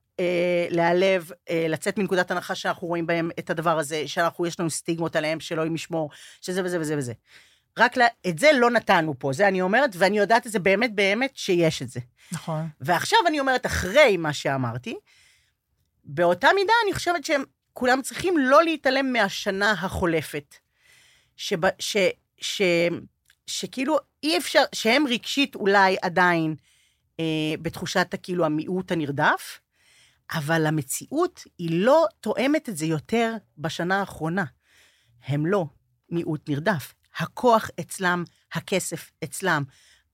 [0.69, 5.15] להיעלב, אה, לצאת מנקודת הנחה שאנחנו רואים בהם את הדבר הזה, שאנחנו, יש לנו סטיגמות
[5.15, 6.09] עליהם, שאלוהים ישמור,
[6.41, 7.13] שזה וזה וזה וזה.
[7.77, 10.95] רק לה, את זה לא נתנו פה, זה אני אומרת, ואני יודעת את זה באמת
[10.95, 11.99] באמת שיש את זה.
[12.31, 12.67] נכון.
[12.81, 14.95] ועכשיו אני אומרת, אחרי מה שאמרתי,
[16.03, 20.55] באותה מידה אני חושבת שהם כולם צריכים לא להתעלם מהשנה החולפת.
[21.35, 21.97] שב, ש,
[22.37, 22.61] ש,
[23.47, 26.55] שכאילו אי אפשר, שהם רגשית אולי עדיין
[27.19, 27.25] אה,
[27.61, 29.59] בתחושת הכאילו המיעוט הנרדף,
[30.33, 34.45] אבל המציאות היא לא תואמת את זה יותר בשנה האחרונה.
[35.23, 35.65] הם לא
[36.09, 36.93] מיעוט נרדף.
[37.17, 39.63] הכוח אצלם, הכסף אצלם,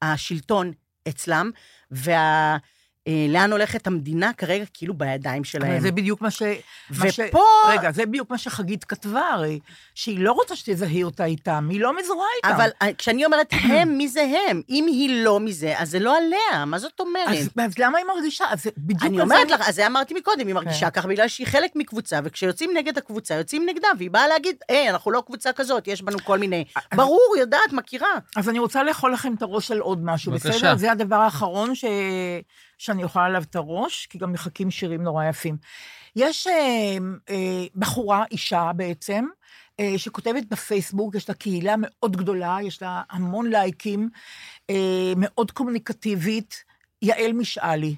[0.02, 0.72] השלטון
[1.08, 1.52] אצלם,
[1.92, 2.58] וה...
[3.08, 5.72] אה, לאן הולכת המדינה כרגע כאילו בידיים שלהם.
[5.72, 6.44] אבל זה בדיוק מה ש...
[6.90, 7.44] מה ש- ופה...
[7.70, 9.60] רגע, זה בדיוק מה שחגית כתבה הרי,
[9.96, 12.56] שהיא לא רוצה שתזהי אותה איתם, היא לא מזוהה איתם.
[12.56, 14.62] אבל אה, כשאני אומרת הם, מי זה הם?
[14.70, 17.28] אם היא לא מזה, אז זה לא עליה, מה זאת אומרת?
[17.28, 18.46] אז, אז למה היא מרגישה?
[18.50, 19.04] אז זה בדיוק...
[19.04, 21.02] אני אומרת לך, אז זה אמרתי מקודם, היא מרגישה כן.
[21.02, 25.12] ככה בגלל שהיא חלק מקבוצה, וכשיוצאים נגד הקבוצה, יוצאים נגדה, והיא באה להגיד, היי, אנחנו
[25.12, 26.66] לא קבוצה כזאת, יש בנו כל מיני...
[26.96, 28.08] ברור, יודעת, מכירה.
[28.36, 30.50] אז אני רוצה לאכול לכם את הראש על עוד משהו, בבקשה.
[30.50, 30.78] בסדר?
[30.78, 31.86] זה הדבר האחרון ש...
[32.78, 35.58] שאני אוכל עליו את הראש, כי גם מחכים שירים נורא יפים.
[36.16, 36.98] יש אה,
[37.30, 39.26] אה, בחורה, אישה בעצם,
[39.80, 44.10] אה, שכותבת בפייסבוק, יש לה קהילה מאוד גדולה, יש לה המון לייקים,
[44.70, 46.64] אה, מאוד קומוניקטיבית,
[47.02, 47.96] יעל משאלי.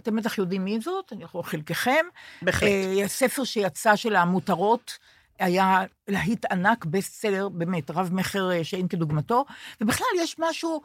[0.00, 2.06] אתם בטח יודעים מי זאת, אני יכול חלקכם.
[2.42, 2.68] בהחלט.
[2.68, 4.98] אה, ספר שיצא שלה, מותרות,
[5.38, 9.44] היה להיט ענק, בסטסלר, באמת, רב-מכר אה, שאין כדוגמתו,
[9.80, 10.82] ובכלל יש משהו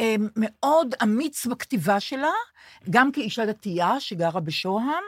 [0.00, 2.30] אה, מאוד אמיץ בכתיבה שלה,
[2.90, 5.02] גם כאישה דתייה שגרה בשוהם,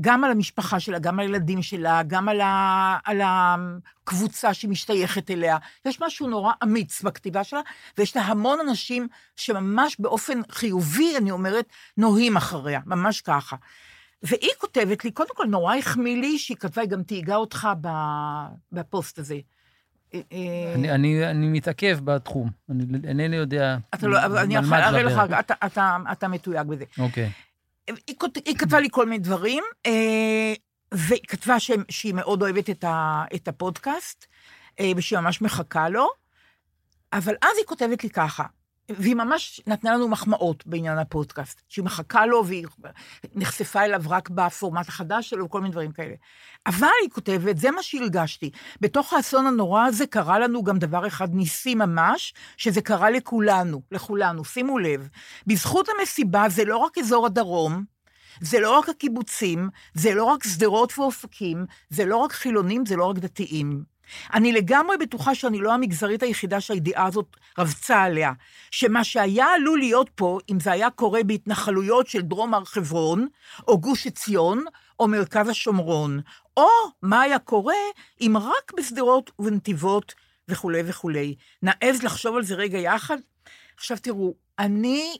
[0.00, 5.30] גם על המשפחה שלה, גם על הילדים שלה, גם על, ה, על הקבוצה שהיא משתייכת
[5.30, 5.56] אליה.
[5.84, 7.60] יש משהו נורא אמיץ בכתיבה שלה,
[7.98, 13.56] ויש לה המון אנשים שממש באופן חיובי, אני אומרת, נוהים אחריה, ממש ככה.
[14.24, 17.68] והיא כותבת לי, קודם כל, נורא החמיא לי שהיא כתבה, היא גם תהיגה אותך
[18.72, 19.38] בפוסט הזה.
[20.14, 24.66] אה, אה, אני, אני, אני מתעכב בתחום, אני אינני יודע אתה לא, אבל אני על
[24.66, 25.40] מה אראה לך, לדבר.
[25.40, 26.84] אתה, אתה, אתה מתויג בזה.
[26.98, 27.30] אוקיי.
[27.86, 30.52] היא, היא כתבה לי כל מיני דברים, אה,
[30.92, 34.26] והיא כתבה ש, שהיא מאוד אוהבת את, ה, את הפודקאסט,
[34.96, 36.08] ושהיא ממש מחכה לו,
[37.12, 38.44] אבל אז היא כותבת לי ככה,
[38.88, 42.66] והיא ממש נתנה לנו מחמאות בעניין הפודקאסט, שהיא מחכה לו והיא
[43.34, 46.14] נחשפה אליו רק בפורמט החדש שלו וכל מיני דברים כאלה.
[46.66, 51.34] אבל היא כותבת, זה מה שהרגשתי, בתוך האסון הנורא הזה קרה לנו גם דבר אחד
[51.34, 55.08] ניסי ממש, שזה קרה לכולנו, לכולנו, שימו לב.
[55.46, 57.84] בזכות המסיבה זה לא רק אזור הדרום,
[58.40, 63.04] זה לא רק הקיבוצים, זה לא רק שדרות ואופקים, זה לא רק חילונים, זה לא
[63.04, 63.93] רק דתיים.
[64.34, 68.32] אני לגמרי בטוחה שאני לא המגזרית היחידה שהידיעה הזאת רבצה עליה,
[68.70, 73.28] שמה שהיה עלול להיות פה, אם זה היה קורה בהתנחלויות של דרום הר חברון,
[73.68, 74.64] או גוש עציון,
[75.00, 76.20] או מרכז השומרון,
[76.56, 76.68] או
[77.02, 77.74] מה היה קורה
[78.20, 80.14] אם רק בשדרות ובנתיבות
[80.48, 81.34] וכולי וכולי.
[81.62, 83.18] נעז לחשוב על זה רגע יחד?
[83.76, 85.16] עכשיו תראו, אני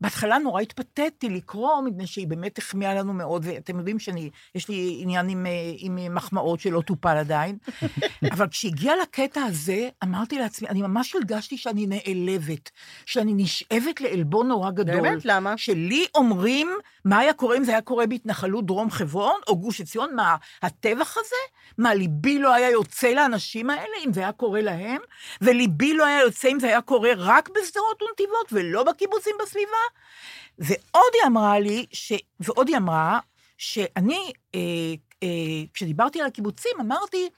[0.00, 4.98] בהתחלה נורא התפתיתי לקרוא, מפני שהיא באמת החמיאה לנו מאוד, ואתם יודעים שאני, יש לי
[5.02, 7.58] עניין עם, אה, עם מחמאות שלא טופל עדיין,
[8.32, 12.70] אבל כשהגיע לקטע הזה, אמרתי לעצמי, אני ממש הרגשתי שאני נעלבת,
[13.06, 15.00] שאני נשאבת לעלבון נורא גדול.
[15.00, 15.24] באמת?
[15.24, 15.56] למה?
[15.56, 16.68] שלי אומרים,
[17.04, 20.14] מה היה קורה אם זה היה קורה בהתנחלות דרום חברון או גוש עציון?
[20.14, 21.36] מה, הטבח הזה?
[21.78, 25.00] מה, ליבי לא היה יוצא לאנשים האלה אם זה היה קורה להם?
[25.40, 29.76] וליבי לא היה יוצא אם זה היה קורה רק בשדרות ונתיבות ולא בקיבוצים בסביבה?
[30.58, 32.12] ועוד היא אמרה לי, ש...
[32.40, 33.18] ועוד היא אמרה,
[33.58, 34.60] שאני, אה,
[35.22, 35.28] אה,
[35.74, 37.28] כשדיברתי על הקיבוצים, אמרתי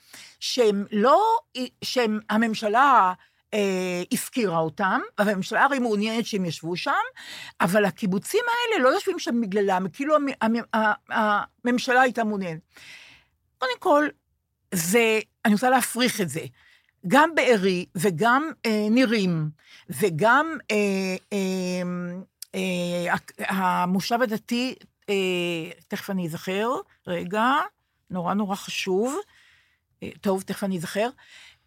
[0.41, 1.39] שהם לא,
[1.85, 3.13] שהממשלה
[3.55, 6.93] אה, הפקירה אותם, והממשלה הרי מעוניינת שהם ישבו שם,
[7.61, 10.53] אבל הקיבוצים האלה לא יושבים שם בגללם, כאילו המ, המ,
[11.09, 12.61] הממשלה הייתה מעוניינת.
[13.59, 14.09] קודם כל,
[14.75, 16.41] זה, אני רוצה להפריך את זה.
[17.09, 19.51] גם בארי וגם אה, נירים
[19.91, 21.83] וגם אה, אה,
[22.55, 23.17] אה,
[23.49, 24.75] המושב הדתי,
[25.09, 25.15] אה,
[25.89, 26.69] תכף אני אזכר,
[27.07, 27.53] רגע,
[28.11, 29.17] נורא נורא חשוב,
[30.03, 31.09] אה, טוב, תכף אני אזכר,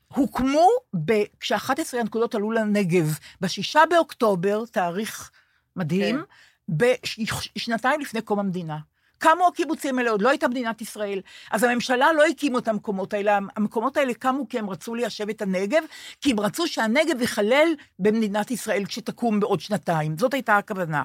[0.08, 0.68] הוקמו
[1.06, 5.32] ב- כש-11 הנקודות עלו לנגב, בשישה באוקטובר, תאריך
[5.76, 6.24] מדהים,
[6.70, 8.78] בשנתיים לפני קום המדינה.
[9.18, 11.22] קמו הקיבוצים האלה, עוד לא הייתה מדינת ישראל.
[11.52, 15.42] אז הממשלה לא הקימו את המקומות האלה, המקומות האלה קמו כי הם רצו ליישב את
[15.42, 15.84] הנגב,
[16.22, 17.68] כי הם רצו שהנגב ייכלל
[18.00, 20.18] במדינת ישראל כשתקום בעוד שנתיים.
[20.18, 21.04] זאת הייתה הכוונה.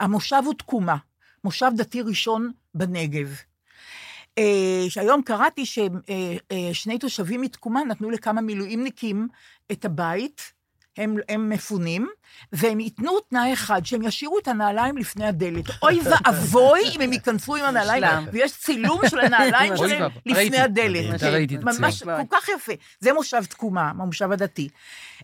[0.00, 0.96] המושב הוא תקומה,
[1.44, 3.36] מושב דתי ראשון בנגב.
[4.38, 9.28] אה, שהיום קראתי ששני תושבים מתקומה נתנו לכמה מילואימניקים
[9.72, 10.52] את הבית,
[10.96, 12.08] הם, הם מפונים,
[12.52, 15.64] והם ייתנו תנאי אחד, שהם ישאירו את הנעליים לפני הדלת.
[15.82, 18.28] אוי ואבוי אם הם ייכנסו עם הנעליים.
[18.32, 20.10] ויש צילום של הנעליים שלהם.
[20.26, 20.58] לפני.
[20.58, 21.20] הדלת.
[21.62, 22.02] ממש.
[22.02, 22.72] כל כך יפה.
[23.00, 24.68] זה מושב תקומה, המושב הדתי.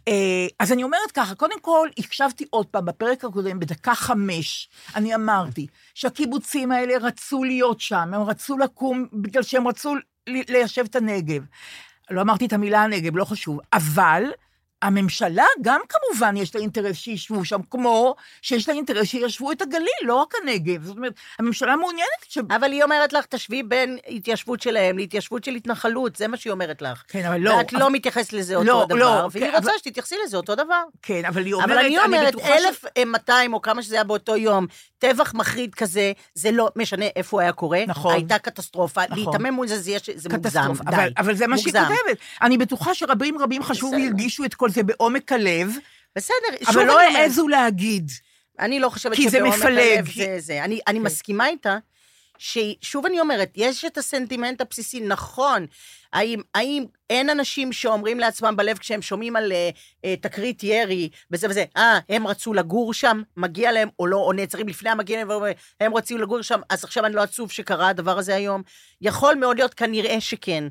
[0.09, 5.15] אה, אז אני אומרת ככה, קודם כל, הקשבתי עוד פעם, בפרק הקודם, בדקה חמש, אני
[5.15, 9.95] אמרתי שהקיבוצים האלה רצו להיות שם, הם רצו לקום בגלל שהם רצו
[10.27, 11.43] ליישב את הנגב.
[12.11, 14.23] לא אמרתי את המילה הנגב, לא חשוב, אבל
[14.83, 19.83] הממשלה גם כמובן יש לה אינטרס שישבו שם, כמו שיש לה אינטרס שישבו את הגליל,
[20.03, 20.85] לא רק הנגב.
[20.85, 22.39] זאת אומרת, הממשלה מעוניינת ש...
[22.51, 26.83] אבל היא אומרת לך, תשווי בין התיישבות שלהם להתיישבות של התנחלות, זה מה שהיא אומרת
[26.83, 27.03] לך.
[27.09, 27.51] כן, אבל לא.
[27.51, 30.37] ואת אבל- לא מתייחסת לזה אותו לא, דבר, לא, והיא כן, רוצה אבל- שתתייחסי לזה
[30.37, 30.83] אותו דבר.
[31.03, 34.37] כן, אבל היא אומרת, אבל אני אומרת, בטוחה ש- 1,200 או כמה שזה היה באותו
[34.37, 34.67] יום,
[34.99, 37.81] טבח מחריד כזה, זה לא משנה איפה הוא היה קורה.
[37.87, 38.15] נכון.
[38.15, 39.01] הייתה קטסטרופה.
[39.11, 39.17] נכון.
[39.25, 40.61] להיתמם מול זה, זה, זה מוגזם.
[40.61, 40.85] קטסטרופה.
[40.85, 40.97] די.
[40.97, 41.73] אבל, אבל זה מה שהיא.
[41.73, 42.19] כותבת.
[42.43, 43.91] אני בטוחה שרבים רבים חשבו.
[43.91, 45.71] והרגישו את כל זה בעומק הלב,
[46.17, 48.11] בסדר, שוב אבל אני לא אומרת, העזו להגיד.
[48.59, 49.65] אני לא חושבת שבעומק.
[49.65, 50.65] הלב זה זה.
[50.65, 51.79] אני, אני מסכימה איתה,
[52.43, 55.67] ששוב אני אומרת, יש את הסנטימנט הבסיסי, נכון,
[56.13, 59.77] האם, האם אין אנשים שאומרים לעצמם בלב כשהם שומעים על uh,
[60.07, 64.33] uh, תקרית ירי וזה וזה, אה, הם רצו לגור שם, מגיע להם, או לא, או
[64.33, 65.43] נעצרים לפני המגיע להם,
[65.81, 68.63] הם רצו לגור שם, אז עכשיו אני לא עצוב שקרה הדבר הזה היום?
[69.01, 70.65] יכול מאוד להיות, כנראה שכן.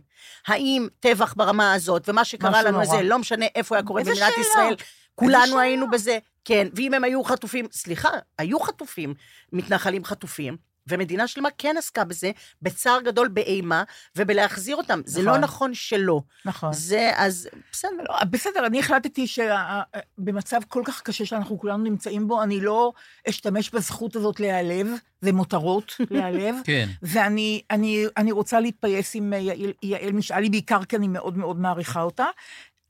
[0.48, 2.86] האם טבח ברמה הזאת, ומה שקרה לנו נורא.
[2.86, 4.48] זה, לא משנה איפה היה קורה במדינת שאלה?
[4.48, 4.76] ישראל,
[5.16, 5.60] כולנו?
[5.60, 9.14] היינו בזה, כן, ואם הם היו חטופים, סליחה, היו חטופים,
[9.54, 13.84] מתנחלים חטופים, ומדינה שלמה כן עסקה בזה, בצער גדול, באימה,
[14.16, 15.02] ובלהחזיר אותם.
[15.06, 15.42] זה לא נכון.
[15.62, 16.22] נכון שלא.
[16.46, 16.74] נכון.
[16.74, 17.92] זה, אז בסדר.
[18.10, 22.92] לא, בסדר, אני החלטתי שבמצב כל כך קשה שאנחנו כולנו נמצאים בו, אני לא
[23.30, 24.88] אשתמש בזכות הזאת להיעלב,
[25.22, 26.56] זה מותרות להיעלב.
[26.64, 26.90] כן.
[27.02, 32.02] ואני אני, אני רוצה להתפייס עם יעל, יעל משאלי, בעיקר כי אני מאוד מאוד מעריכה
[32.02, 32.26] אותה.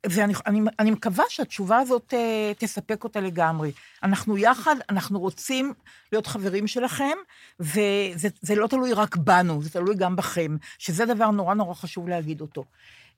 [0.06, 3.72] ואני אני, אני מקווה שהתשובה הזאת uh, תספק אותה לגמרי.
[4.04, 5.74] אנחנו יחד, אנחנו רוצים
[6.12, 7.18] להיות חברים שלכם,
[7.60, 12.08] וזה זה לא תלוי רק בנו, זה תלוי גם בכם, שזה דבר נורא נורא חשוב
[12.10, 12.64] להגיד אותו.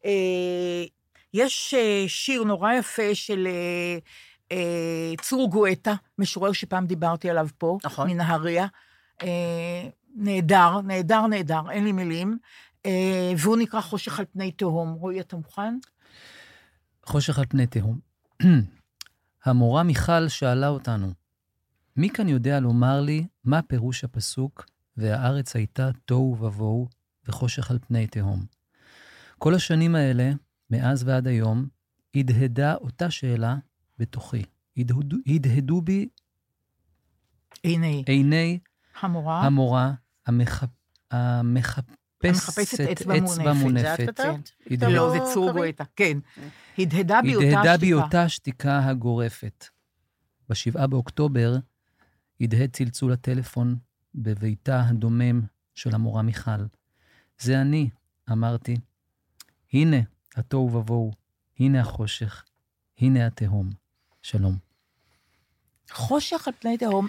[0.02, 0.06] Uh,
[1.34, 7.78] יש uh, שיר נורא יפה של uh, uh, צור גואטה, משורר שפעם דיברתי עליו פה,
[7.84, 8.10] נכון.
[8.10, 8.67] מנהריה.
[9.22, 9.26] Uh,
[10.15, 12.38] נהדר, נהדר, נהדר, אין לי מילים.
[12.88, 12.89] Uh,
[13.38, 14.93] והוא נקרא חושך על פני תהום.
[14.93, 15.76] רועי, אתה מוכן?
[17.06, 18.00] חושך על פני תהום.
[19.46, 21.13] המורה מיכל שאלה אותנו,
[21.96, 24.66] מי כאן יודע לומר לי מה פירוש הפסוק
[24.98, 26.88] והארץ הייתה תוהו ובוהו
[27.28, 28.46] וחושך על פני תהום?
[29.38, 30.32] כל השנים האלה,
[30.70, 31.68] מאז ועד היום,
[32.16, 33.56] הדהדה אותה שאלה
[34.00, 34.44] בתוכי.
[34.78, 36.08] הדהדו, הדהדו בי
[37.63, 38.60] הנה, עיני
[39.02, 39.42] המורה.
[39.42, 39.94] המורה
[40.26, 40.63] המח...
[41.12, 44.19] המחפשת המחפשת אצבע מונפת.
[44.81, 45.51] לא, זה צור?
[45.51, 46.17] גואטה, כן.
[46.77, 48.03] הדהדה בי אותה הדהדה בי שתיקה.
[48.03, 49.65] אותה שתיקה הגורפת.
[50.49, 51.55] בשבעה באוקטובר
[52.41, 53.75] הדהד צלצול הטלפון
[54.15, 55.41] בביתה הדומם
[55.75, 56.51] של המורה מיכל.
[57.39, 57.89] זה אני,
[58.31, 58.77] אמרתי.
[59.73, 59.97] הנה
[60.36, 61.12] התוהו ובוהו,
[61.59, 62.43] הנה החושך,
[62.97, 63.69] הנה התהום.
[64.21, 64.57] שלום.
[65.91, 67.07] חושך על פני תהום,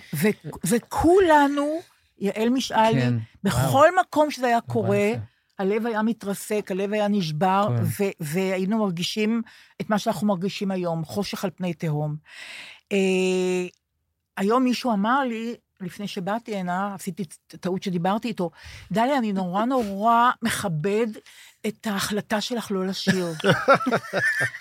[0.66, 1.80] וכולנו,
[2.18, 5.12] יעל משאלי, כן, בכל מקום שזה היה קורה.
[5.58, 7.82] הלב היה מתרסק, הלב היה נשבר, כן.
[7.82, 9.42] ו- והיינו מרגישים
[9.80, 12.16] את מה שאנחנו מרגישים היום, חושך על פני תהום.
[12.92, 13.66] אה,
[14.36, 18.50] היום מישהו אמר לי, לפני שבאתי הנה, עשיתי טעות שדיברתי איתו,
[18.92, 21.06] דליה, אני נורא נורא מכבד
[21.66, 23.26] את ההחלטה שלך לא לשיר.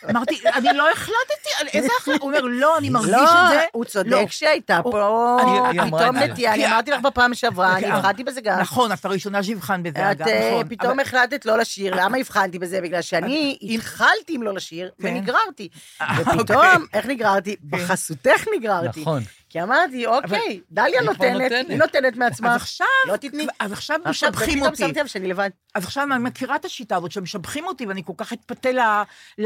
[0.09, 2.17] אמרתי, אני לא החלטתי, על איזה החלטה?
[2.21, 3.63] הוא אומר, לא, אני מרגיש לא, את זה.
[3.71, 4.27] הוא צודק לא.
[4.29, 5.37] שהייתה פה
[5.71, 6.29] פתאום את.
[6.29, 7.91] נטייה, אני אמרתי לך בפעם שעברה, אני כן.
[7.91, 8.59] הבחנתי בזה גם.
[8.59, 10.69] נכון, את הראשונה שיבחן בזה, את אגב, אה, נכון.
[10.69, 12.81] פתאום החלטת לא לשיר, למה הבחנתי בזה?
[12.81, 15.07] בגלל שאני התחלתי עם לא לשיר, כן.
[15.07, 15.69] ונגררתי.
[16.01, 16.35] אוקיי.
[16.35, 17.55] ופתאום, איך נגררתי?
[17.69, 19.01] בחסותך נגררתי.
[19.01, 19.23] נכון.
[19.53, 21.51] כי אמרתי, אוקיי, דליה נותנת.
[21.69, 22.55] היא נותנת אז מעצמה.
[22.55, 23.47] עכשיו, לא תתני.
[23.59, 24.75] אז עכשיו עכשיו, משבחים אותי.
[24.75, 25.49] שמתי לב שאני לבד.
[25.75, 28.79] אז עכשיו אני מכירה את השיטה הזאת, שמשבחים אותי, ואני כל כך אתפתה ל-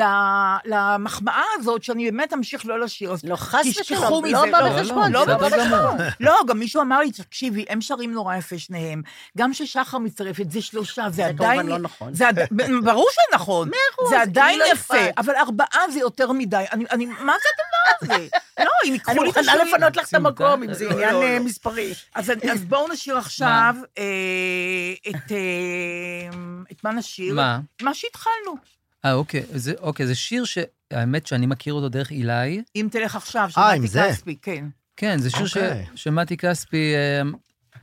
[0.02, 0.04] ל-
[0.66, 3.14] למחמאה הזאת, שאני באמת אמשיך לא לשיר.
[3.24, 4.26] לא, חס ושלום.
[4.26, 5.12] לא בא לא, בחשבון.
[5.12, 5.78] לא, זה לא בא גמור.
[5.94, 6.08] בחשבון.
[6.20, 9.02] לא, גם מישהו אמר לי, תקשיבי, הם שרים נורא יפה שניהם.
[9.38, 11.60] גם ששחר מצטרפת, זה שלושה, זה זה עדיין...
[11.62, 12.14] כמובן לא נכון.
[12.14, 12.40] זה עד-
[12.84, 13.70] ברור שנכון.
[13.70, 14.98] מאה אחוז, זה עדיין לא יפה.
[15.18, 16.66] אבל ארבעה זה יותר מדי.
[16.72, 18.28] אני, אני, מה זה הדבר הזה?
[18.66, 19.68] לא, אם ייקחו אני לי את מוכנה השירים...
[19.76, 21.46] לפנות לך את המקום, אם זה לא, עניין לא, אה, לא.
[21.46, 21.94] מספרי.
[22.16, 24.04] אז, אני- אז בואו נשיר עכשיו אה,
[25.10, 26.38] את, אה,
[26.72, 27.34] את מה נשיר?
[27.38, 27.60] מה?
[27.82, 28.56] מה שהתחלנו.
[29.06, 29.44] אה, אוקיי.
[29.54, 32.64] זה, אוקיי, זה שיר שהאמת שאני מכיר אותו דרך אילי.
[32.76, 34.08] אם תלך עכשיו, אה, שמעתי זה?
[34.12, 34.66] כספי, כן.
[34.98, 35.86] כן, זה שיר אוקיי.
[35.96, 37.22] ש- שמתי כספי אה,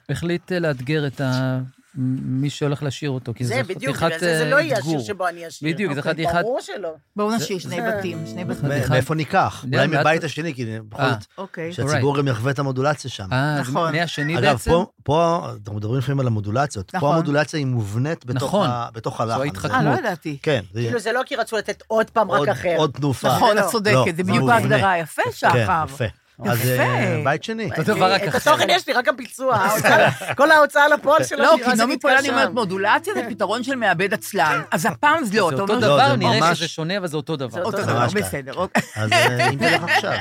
[0.08, 1.60] החליט אה, לאתגר את ה...
[1.96, 4.78] מי שהולך לשיר אותו, כי זה זה בדיוק, חתיכת בגלל זה זה אה, לא יהיה
[4.78, 5.04] השיר אתגור.
[5.06, 5.68] שבו אני אשיר.
[5.72, 6.88] בדיוק, זה אוקיי, חתיכת- ברור שלא.
[7.16, 8.68] בואו נשיר שני בתים, שני בתים.
[8.90, 9.64] מאיפה ניקח?
[9.72, 11.10] אולי מבית השני, כי בכל אה.
[11.12, 11.72] זאת, אוקיי.
[11.72, 13.28] שהציבור גם יחווה את המודולציה שם.
[13.32, 13.92] אה, נכון.
[13.96, 14.70] מהשני אגב, בעצם?
[14.70, 16.94] פה, פה, אנחנו מדברים לפעמים על המודולציות.
[16.94, 17.08] נכון.
[17.10, 18.68] פה המודולציה היא מובנית בתוך נכון.
[18.70, 19.40] ה- בתוך זו הלחן.
[19.40, 19.74] ההתחכמות.
[19.76, 20.38] אה, לא זה- ידעתי.
[20.42, 22.74] כן, זה כאילו, זה לא כי רצו לתת עוד פעם רק אחר.
[22.76, 23.28] עוד תנופה.
[23.28, 23.60] נכון, לא.
[23.60, 24.50] את צודקת, לא, זה זה בדיוק.
[24.50, 24.98] ההגדרה.
[24.98, 25.84] יפה, כן, שחר.
[25.88, 26.04] יפה.
[26.44, 27.70] אז אה, בית שני.
[27.80, 27.88] את.
[28.34, 29.68] התוכן יש לי, רק הביצוע.
[30.36, 32.50] כל ההוצאה לפועל של לא, השירה כי זה נעמי נתקע פולני אומרת.
[32.52, 34.62] מודולציה זה פתרון של מעבד עצלן.
[34.70, 35.74] אז הפעם זה לא, זה אותו.
[35.74, 37.48] לא, דבר, זה נראה שזה שונה, אבל זה אותו דבר.
[37.50, 38.06] זה אותו דבר.
[38.14, 38.82] בסדר, אוקיי.
[38.96, 40.12] אז אה, אם תלך עכשיו.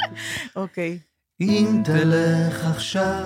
[0.56, 1.00] אוקיי.
[1.42, 3.26] אם תלך עכשיו,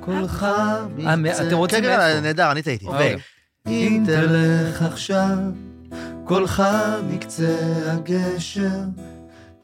[0.00, 2.20] קולך אה, מ- אתם רוצים כן, כן?
[2.22, 2.86] נהדר, אני טעיתי.
[2.86, 3.16] אוקיי.
[3.66, 5.36] אם תלך עכשיו,
[6.24, 6.62] קולך
[7.10, 7.54] מקצה
[7.86, 8.68] הגשר,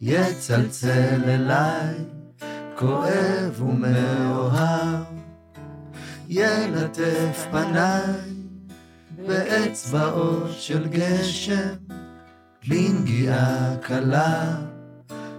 [0.01, 1.95] יצלצל אליי,
[2.81, 5.05] כואב ומאוהב,
[6.29, 8.03] ילטף פניי,
[9.27, 11.69] באצבעות של גשם,
[12.69, 14.57] בנגיעה קלה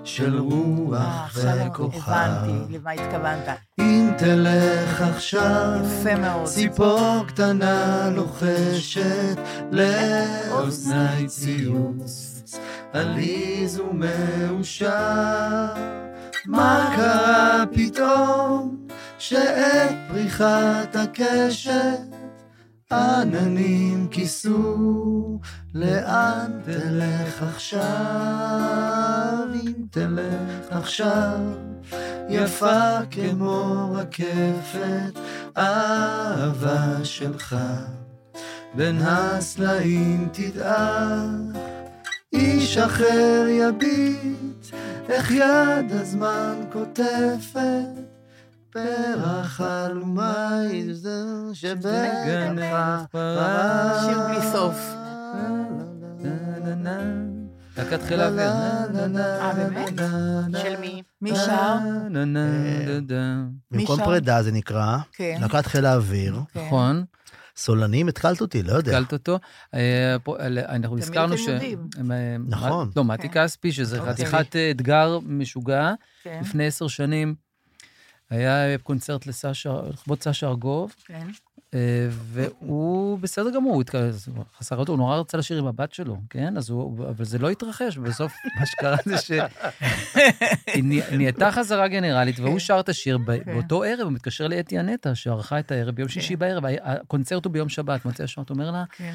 [0.04, 2.12] של רוח אה, וכוכב.
[2.12, 3.50] הבנתי למה התכוונת.
[3.80, 6.46] אם תלך עכשיו, יפה מאוד.
[6.46, 9.38] ציפור קטנה לוחשת
[9.72, 12.44] לאוזני ציוץ,
[12.94, 14.92] עליז ומאושר.
[16.46, 22.00] מה קרה פתאום שאת פריחת הקשת?
[22.92, 25.40] עננים כיסו,
[25.74, 27.82] לאן תלך עכשיו?
[29.54, 31.40] אם תלך עכשיו,
[32.30, 35.20] יפה כמו רקפת,
[35.58, 37.56] אהבה שלך.
[38.74, 41.58] בין הסלעים תדעך,
[42.34, 44.51] איש אחר יביט,
[45.12, 47.62] איך יד הזמן קוטפת,
[48.70, 54.06] פרח אלומי זה שבגנך פרח.
[54.06, 54.96] שיר בלי סוף.
[57.84, 58.50] להקת חיל האוויר.
[59.22, 59.94] אה, באמת?
[60.62, 61.02] של מי?
[61.22, 61.78] מי שר?
[63.72, 64.04] במקום?
[64.04, 65.38] פרידה זה נקרא, כן.
[65.42, 66.66] להקת חיל האוויר, כן.
[66.68, 67.04] נכון,
[67.56, 68.92] סולנים, התקלת אותי, לא יודע.
[68.98, 69.40] התקלת אותו.
[69.74, 71.48] אה, פה, אל- אנחנו הזכרנו ש...
[71.50, 72.92] אה, נכון.
[72.96, 73.44] לא, מתי כן.
[73.44, 74.14] כספי, שזה אוקיי.
[74.14, 75.94] חתיכת אה, אתגר משוגע.
[76.24, 77.36] כן, לפני עשר שנים
[78.30, 81.28] היה קונצרט לסשה, לכבוד סשה ארגוב, כן.
[81.74, 81.80] אה,
[82.12, 83.96] והוא בסדר גמור, הוא התק-
[84.58, 86.58] חסר אותו, הוא נורא רצה לשיר עם הבת שלו, כן?
[86.58, 89.42] אז הוא, אבל זה לא התרחש, ובסוף מה שקרה זה שהיא
[91.18, 93.54] נהייתה חזרה גנרלית, והוא שר את השיר כן.
[93.54, 97.54] באותו ערב, הוא מתקשר לאתי הנטע, שערכה את הערב ביום שישי בערב, ה- הקונצרט הוא
[97.54, 99.14] ביום שבת, מוצא השעות, הוא אומר לה, כן.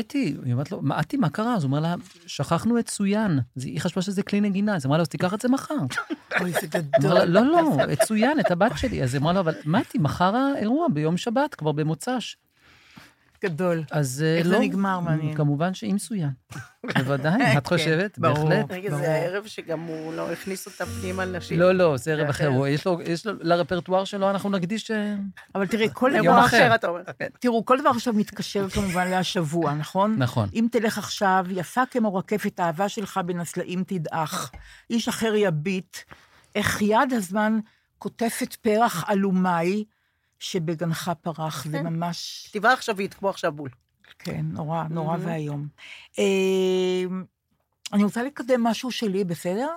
[0.00, 1.54] אתי, היא אומרת לו, מה, אתי, מה קרה?
[1.54, 1.94] אז הוא אומר לה,
[2.26, 3.40] שכחנו את צוין.
[3.56, 5.74] אז היא חשבה שזה כלי נגינה, אז היא אמרה לו, אז תיקח את זה מחר.
[6.40, 7.22] אוי, זה גדול.
[7.24, 9.02] לא, לא, את צוין, את הבת שלי.
[9.02, 12.36] אז היא אמרה לו, אבל מתי, מחר האירוע, ביום שבת, כבר במוצ"ש.
[13.44, 13.82] גדול.
[13.90, 14.52] אז אה, איך לא.
[14.52, 15.34] זה נגמר, מעניין.
[15.34, 16.30] כמובן שעם צוין.
[16.98, 18.18] בוודאי, את כן, חושבת?
[18.18, 18.48] ברור.
[18.48, 18.72] בהחלט.
[18.72, 19.02] רגע, ברור.
[19.02, 21.58] זה הערב שגם הוא לא הכניס אותה פנימה לשיר.
[21.58, 22.66] לא, לא, זה ערב אחר.
[22.66, 24.90] יש לו, יש לו, לרפרטואר שלו אנחנו נקדיש...
[24.90, 25.14] אה,
[25.54, 26.44] אבל תראי, כל דבר...
[26.44, 26.46] אחר.
[26.46, 27.02] אחר, אתה אומר.
[27.40, 30.16] תראו, כל דבר עכשיו מתקשר כמובן להשבוע, נכון?
[30.18, 30.48] נכון.
[30.54, 34.50] אם תלך עכשיו, יפה כמו רקפת האהבה שלך בין הסלעים תדעך.
[34.90, 35.96] איש אחר יביט,
[36.54, 37.58] איך יד הזמן
[37.98, 39.84] קוטפת פרח אלומי
[40.42, 41.64] שבגנך פרח.
[41.64, 41.82] זה.
[41.82, 42.46] ממש...
[42.48, 43.70] כתיבה עכשווית, כמו עכשיו בול.
[44.18, 45.16] כן, נורא, נורא.
[45.20, 45.68] ואיום.
[46.18, 47.04] אה,
[47.92, 49.68] אני רוצה לקדם משהו שלי, בסדר?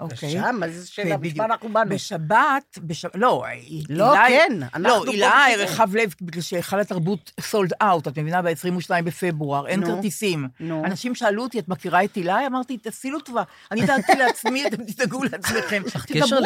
[0.00, 0.30] אוקיי.
[0.30, 1.16] שם, זה שאלה?
[1.16, 1.90] כן, בשביל אנחנו באנו?
[1.90, 3.04] בשבת, בש...
[3.14, 3.44] לא,
[3.88, 5.46] לא, כן, אנחנו לא, הילה.
[5.58, 8.42] רחב לב, בגלל שהיכל התרבות סולד אאוט, את מבינה?
[8.42, 9.86] ב-22 בפברואר, אין.
[9.86, 10.48] כרטיסים.
[10.84, 12.46] אנשים שאלו אותי, את מכירה את הילה?
[12.46, 13.42] אמרתי, תעשי טובה.
[13.70, 15.82] אני דאגתי לעצמי, אתם תדאגו לעצמכם.
[15.86, 16.40] יש לך קשר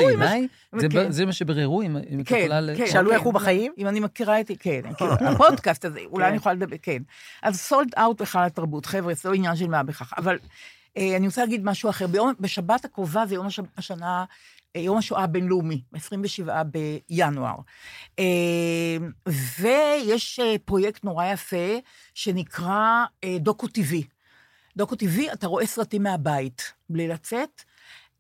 [0.79, 1.13] זה כן.
[1.13, 2.61] זה מה שבררו, אם את כן, יכולה...
[2.77, 2.87] כן.
[2.87, 3.17] שאלו אוקיי.
[3.17, 3.73] איך הוא בחיים?
[3.79, 4.51] אם אני מכירה את...
[4.61, 6.29] כן, כאילו, הפודקאסט הזה, אולי כן.
[6.29, 7.03] אני יכולה לדבר, כן.
[7.43, 10.13] אז סולד אאוט היכל התרבות, חבר'ה, זה לא עניין של מה בכך.
[10.19, 10.39] אבל
[10.97, 12.07] אני רוצה להגיד משהו אחר.
[12.07, 14.25] ביום, בשבת הקרובה זה יום הש- השנה,
[14.77, 17.55] אה, יום השואה הבינלאומי, 27 בינואר.
[18.19, 18.97] אה,
[19.61, 21.79] ויש אה, פרויקט נורא יפה
[22.15, 24.05] שנקרא אה, דוקו טיווי.
[24.77, 27.63] דוקו טיווי, אתה רואה סרטים מהבית, בלי לצאת.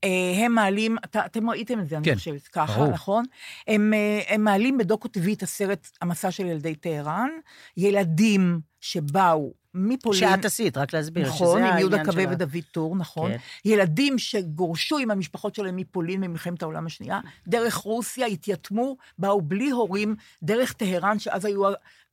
[0.05, 2.92] אה, הם מעלים, אתה, אתם ראיתם את זה, אני כן, חושבת, ככה, ברור.
[2.92, 3.24] נכון?
[3.68, 7.30] הם, אה, הם מעלים בדוקו טיווי את הסרט המסע של ילדי טהרן,
[7.76, 10.20] ילדים שבאו מפולין.
[10.20, 11.26] שאת עשית, רק להסביר.
[11.26, 12.32] נכון, שזה עם יהודה העניין קווה שלה.
[12.32, 13.30] ודוד טור, נכון.
[13.30, 13.38] כן.
[13.64, 20.16] ילדים שגורשו עם המשפחות שלהם מפולין במלחמת העולם השנייה, דרך רוסיה, התייתמו, באו בלי הורים,
[20.42, 21.62] דרך טהרן, שאז היו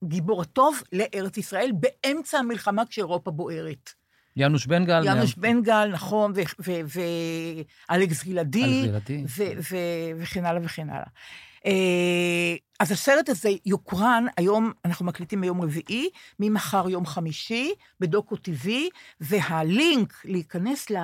[0.04, 3.99] הגיבור הטוב, לארץ ישראל, באמצע המלחמה כשאירופה בוערת.
[4.40, 5.06] יאנוש בן גל.
[5.06, 6.34] יאנוש בן גל, נכון,
[7.90, 8.90] ואלכס גלעדי,
[9.72, 11.08] ו- וכן הלאה וכן הלאה.
[11.66, 16.10] אה, אז הסרט הזה יוקרן, היום, אנחנו מקליטים ביום רביעי,
[16.40, 18.90] ממחר יום חמישי, בדוקו טבעי,
[19.22, 20.98] והלינק להיכנס ל-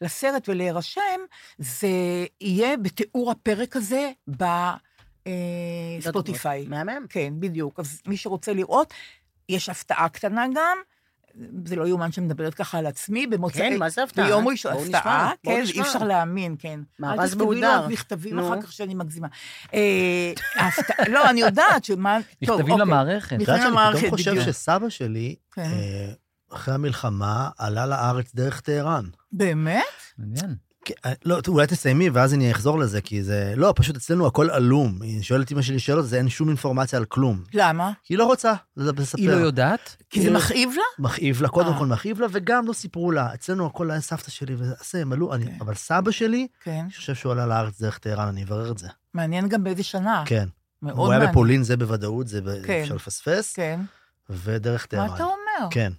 [0.00, 1.20] לסרט ולהירשם,
[1.58, 1.88] זה
[2.40, 4.10] יהיה בתיאור הפרק הזה
[5.98, 6.66] בספוטיפיי.
[6.68, 7.06] מהמם.
[7.08, 7.80] כן, בדיוק.
[7.80, 8.94] אז מי שרוצה לראות,
[9.48, 10.78] יש הפתעה קטנה גם.
[11.64, 13.60] זה לא יאומן שמדברת ככה על עצמי, במוצאי...
[13.60, 14.26] כן, מה זה הפתעה?
[14.26, 15.82] ביום ראשון, הפתעה, כן, נשמע.
[15.82, 16.80] אי אפשר להאמין, כן.
[16.98, 17.80] מארז אל תכתבי מהודר.
[17.80, 18.38] עוד מכתבים.
[18.38, 19.28] אחר כך שאני מגזימה.
[19.74, 20.32] אה,
[21.08, 22.18] לא, אני יודעת שמה...
[22.46, 22.86] טוב, מכתבים אוקיי.
[22.86, 23.36] למערכת.
[23.36, 24.46] מכתבים שאני למערכת, פתאום חושב בדיוק.
[24.46, 25.62] שסבא שלי, כן.
[25.62, 26.12] אה,
[26.52, 29.04] אחרי המלחמה, עלה לארץ דרך טהרן.
[29.32, 29.82] באמת?
[30.18, 30.54] מעניין.
[30.84, 33.54] כן, אה, לא, אולי תסיימי, ואז אני אחזור לזה, כי זה...
[33.56, 35.02] לא, פשוט אצלנו הכל עלום.
[35.02, 37.42] היא שואלת אמא שלי שאלות, זה אין שום אינפורמציה על כלום.
[37.54, 37.92] למה?
[38.04, 39.18] כי היא לא רוצה לספר.
[39.18, 39.96] היא לא יודעת?
[40.10, 40.82] כי זה מכאיב לה?
[41.04, 41.78] מכאיב לה, קודם אה.
[41.78, 43.34] כל מכאיב לה, וגם לא סיפרו לה.
[43.34, 45.56] אצלנו הכל היה סבתא שלי, וזה, הם עלו, אני- כן.
[45.60, 46.80] אבל סבא שלי, כן.
[46.84, 48.88] אני חושב שהוא עלה לארץ דרך טהרן, אני אברר את זה.
[49.14, 50.22] מעניין גם באיזה שנה.
[50.26, 50.48] כן.
[50.82, 51.30] מאוד הוא היה מעניין.
[51.30, 52.40] בפולין, זה בוודאות, זה.
[52.82, 53.80] אפשר לפספס, כן.
[54.30, 55.08] ודרך טהרן.
[55.08, 55.68] מה אתה אומר?
[55.70, 55.92] כן.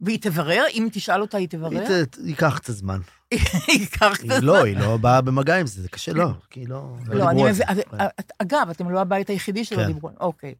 [0.00, 0.62] והיא תברר?
[0.74, 1.80] אם תשאל אותה, היא תברר?
[1.88, 3.00] היא ת- ייקח קצת זמן.
[3.68, 6.76] ייקח היא לא, היא לא באה במגע עם זה, זה קשה, לא, כי לא...
[7.06, 7.66] לא, אני דיברו על מבין.
[7.68, 7.78] אז-
[8.20, 9.86] את- אגב, אתם לא הבית היחידי שלא כן.
[9.86, 10.54] דיברו, אוקיי.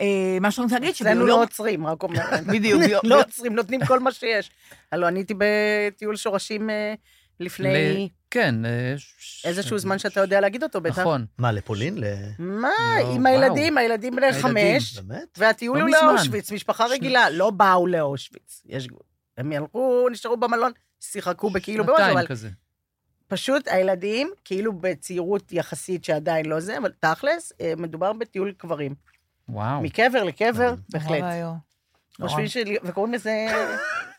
[0.00, 0.06] אה,
[0.40, 2.44] מה שאני רוצה להגיד, אצלנו שביום- לא עוצרים, רק אומרת.
[2.52, 4.50] בדיוק, ביום- לא עוצרים, נותנים כל מה שיש.
[4.92, 6.94] הלוא אני הייתי בטיול שורשים אה,
[7.40, 8.64] לפני כן.
[8.64, 10.98] אה, ש- איזשהו זמן שאתה יודע להגיד אותו, בטח.
[10.98, 11.26] נכון.
[11.38, 11.98] מה, לפולין?
[12.38, 12.68] מה,
[13.02, 13.26] לא, עם.
[13.26, 15.38] הילדים, הילדים בני חמש, באמת?
[15.38, 16.12] והטיול לא הוא.
[16.12, 19.02] לאושוויץ, משפחה רגילה, לא באו לאושוויץ, יש גבול.
[19.38, 22.48] הם ילכו, נשארו במלון, שיחקו בכאילו במשהו, אבל כזה.
[23.28, 28.94] פשוט הילדים, כאילו בצעירות יחסית שעדיין לא זה, אבל תכלס, אה, מדובר בטיול קברים.
[29.48, 29.80] וואו.
[29.82, 31.22] מקבר לקבר, בהחלט.
[32.20, 32.64] חושבים של...
[32.84, 33.46] וקוראים לזה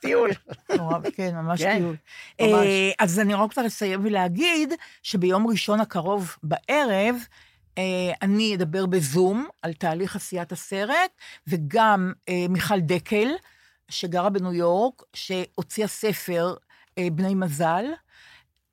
[0.02, 0.32] טיול.
[0.78, 1.96] נורא, כן, ממש כן, טיול.
[2.40, 4.74] אה, אז אני רק רוצה לסיים ולהגיד
[5.04, 7.16] שביום ראשון הקרוב בערב,
[7.78, 7.84] אה,
[8.22, 11.12] אני אדבר בזום על תהליך עשיית הסרט,
[11.48, 13.28] וגם אה, מיכל דקל,
[13.90, 16.56] שגרה בניו יורק, שהוציאה ספר
[17.00, 17.86] בני מזל,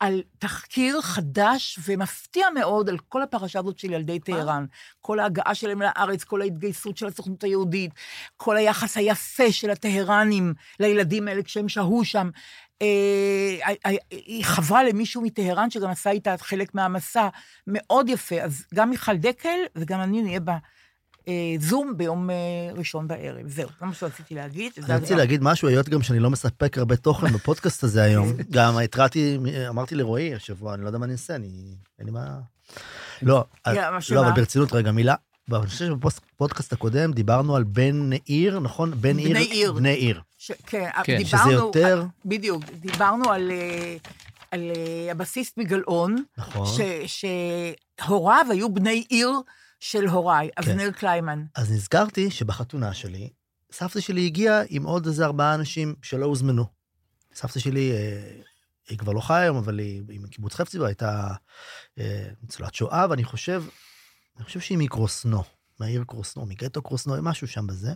[0.03, 4.67] על תחקיר חדש ומפתיע מאוד על כל הפרשה הזאת של ילדי טהרן.
[5.01, 7.91] כל ההגעה שלהם לארץ, כל ההתגייסות של הסוכנות היהודית,
[8.37, 12.31] כל היחס היפה של הטהרנים לילדים האלה כשהם שהו שם.
[12.83, 17.29] אה, אה, היא חברה למישהו מטהרן שגם עשה איתה חלק מהמסע,
[17.67, 18.41] מאוד יפה.
[18.43, 20.41] אז גם מיכל דקל וגם אני נהיה
[21.29, 22.35] בזום ביום אה,
[22.75, 23.49] ראשון בערב.
[23.49, 24.73] זהו, זה מה שרציתי להגיד.
[24.79, 25.15] אני רציתי.
[25.15, 28.33] להגיד משהו, היות גם שאני לא מספק הרבה תוכן בפודקאסט הזה היום.
[28.51, 31.49] גם התרעתי, אמרתי לרועי השבוע, אני לא יודע מה אני אעשה, אני...
[31.99, 32.39] אין לי מה...
[33.23, 33.73] לא, מה
[34.11, 34.21] לא?
[34.21, 35.15] אבל ברצינות, רגע, מילה.
[35.53, 38.93] אני חושב שבפודקאסט הקודם דיברנו על בן עיר, נכון?
[39.01, 39.29] בן עיר.
[39.31, 39.73] בני עיר.
[39.73, 40.21] בני עיר.
[40.67, 41.45] כן, כן, דיברנו...
[41.45, 43.97] שזה יותר- בדיוק, דיברנו על, אה,
[44.51, 46.67] על אה, הבסיסט מגלאון, נכון.
[47.07, 49.31] שהוריו היו בני עיר
[49.83, 50.71] של הוריי, כן.
[50.71, 51.45] אבנר קליימן.
[51.55, 53.31] אז נזכרתי שבחתונה שלי,
[53.73, 56.65] סבתא שלי הגיעה עם עוד איזה ארבעה אנשים שלא הוזמנו.
[57.35, 58.41] סבתא שלי, אה,
[58.89, 61.29] היא כבר לא חיה היום, אבל היא היא מקיבוץ חפציבה, הייתה
[61.99, 63.65] אה, ניצולת שואה, ואני חושב,
[64.37, 65.43] אני חושב שהיא מקרוסנו,
[65.81, 67.93] מהעיר קרוסנו, מגטו קרוסנו, משהו שם בזה.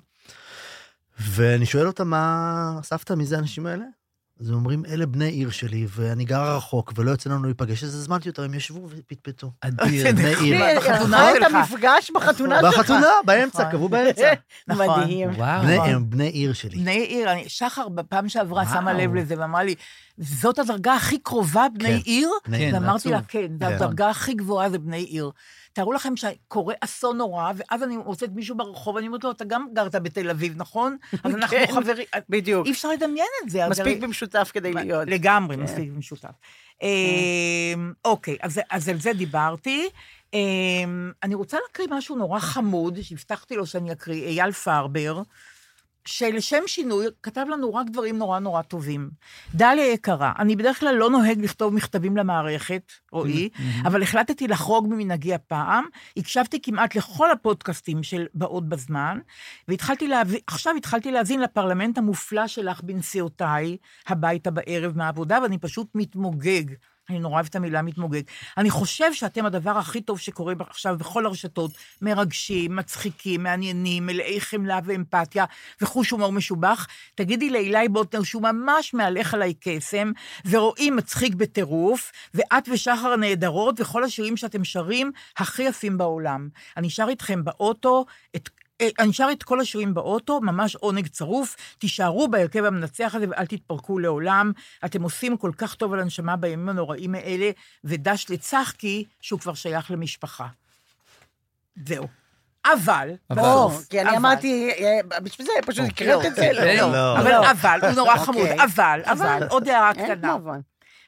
[1.19, 3.85] ואני שואל אותה, מה, סבתא, מי זה האנשים האלה?
[4.41, 7.95] אז הם אומרים, אלה בני עיר שלי, ואני גר רחוק, ולא יוצא לנו להיפגש, אז
[7.95, 9.53] הזמנתי אותם, הם ישבו ופטפטו.
[9.61, 10.13] אדיר.
[10.13, 10.77] בני עיר.
[10.77, 11.55] בחתונה ערכו את שלך.
[11.55, 12.75] המפגש בחתונה שלך.
[12.79, 13.73] בחתונה, באמצע, נכון.
[13.73, 14.33] קבעו באמצע.
[14.69, 15.01] נכון.
[15.01, 15.31] מדהים.
[15.71, 16.79] הם בני עיר שלי.
[16.79, 18.65] בני עיר, אני, שחר בפעם שעברה.
[18.67, 19.75] שמה לב לזה ואמרה לי,
[20.19, 21.99] זאת הדרגה הכי קרובה בני כן.
[22.05, 22.31] עיר?
[22.45, 22.71] כן.
[22.75, 23.21] ואמרתי לה.
[23.29, 23.75] כן, זו כן.
[23.75, 25.31] הדרגה הכי גבוהה זה בני עיר.
[25.73, 29.67] תארו לכם שקורה אסון נורא, ואז אני מוצאת מישהו ברחוב, אני אומרת לו, אתה גם
[29.73, 30.97] גרת בתל אביב, נכון?
[31.25, 31.67] אז אנחנו כן.
[31.75, 32.67] חברים, בדיוק.
[32.67, 33.69] אי אפשר לדמיין את זה.
[33.69, 35.09] מספיק הרי- במשותף כדי להיות.
[35.09, 35.63] לגמרי, כן.
[35.63, 36.29] מספיק במשותף.
[36.83, 36.89] אמ,
[38.05, 39.89] אוקיי, אז אז על זה דיברתי.
[40.35, 45.23] אמ, אני רוצה להקריא משהו נורא חמוד, שהבטחתי לו שאני אקריא, אייל פרבר,
[46.07, 49.11] שלשם שינוי כתב לנו רק דברים נורא נורא טובים.
[49.55, 53.49] דליה יקרה, אני בדרך כלל לא נוהג לכתוב מכתבים למערכת, רועי,
[53.85, 55.85] אבל החלטתי לחרוג ממנהגי הפעם,
[56.17, 59.19] הקשבתי כמעט לכל הפודקאסטים של באות בזמן,
[59.69, 63.77] והתחלתי להבין, עכשיו התחלתי להאזין לפרלמנט המופלא שלך בנסיעותיי
[64.07, 66.65] הביתה בערב מהעבודה, ואני פשוט מתמוגג.
[67.11, 68.23] אני נורא אוהבת את המילה מתמוגג.
[68.57, 71.71] אני חושב שאתם הדבר הכי טוב שקורה עכשיו בכל הרשתות,
[72.03, 75.45] מרגשים, מצחיקים, מעניינים, מלאי חמלה ואמפתיה
[75.81, 76.87] וחוש הומור משובח.
[77.15, 80.13] תגידי לאילי בוטנר שהוא ממש מהלך עליי קסם,
[80.45, 86.49] ורועי מצחיק בטירוף, ואת ושחר נהדרות, וכל השירים שאתם שרים הכי יפים בעולם.
[86.77, 88.05] אני שר איתכם באוטו,
[88.37, 88.49] את
[88.99, 91.57] אני שר את כל השירים באוטו, ממש עונג צרוף.
[91.79, 94.53] תישארו בהרכב המנצח הזה ואל תתפרקו לעולם.
[94.85, 97.51] אתם עושים כל כך טוב על הנשמה בימים הנוראים האלה,
[97.85, 100.47] ודש לצחקי שהוא כבר שייך למשפחה.
[101.87, 102.07] זהו.
[102.73, 103.11] אבל.
[103.31, 106.51] או, בסוף, כי אני אמרתי, אה, בשביל זה, פשוט הקראת את זה.
[106.53, 106.65] לא.
[106.65, 106.93] לא.
[106.93, 107.21] לא.
[107.21, 107.51] אבל לא.
[107.51, 108.25] אבל, הוא נורא אוקיי.
[108.25, 110.35] חמוד, אבל, אבל, עוד הערה אין קטנה.
[110.35, 110.59] אבל.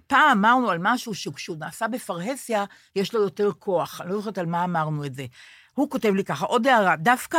[0.07, 2.64] פעם אמרנו על משהו שכשהוא נעשה בפרהסיה,
[2.97, 4.01] יש לו יותר כוח.
[4.01, 5.27] אני לא זוכרת על מה אמרנו את זה.
[5.79, 7.39] הוא כותב לי ככה, עוד הערה, דווקא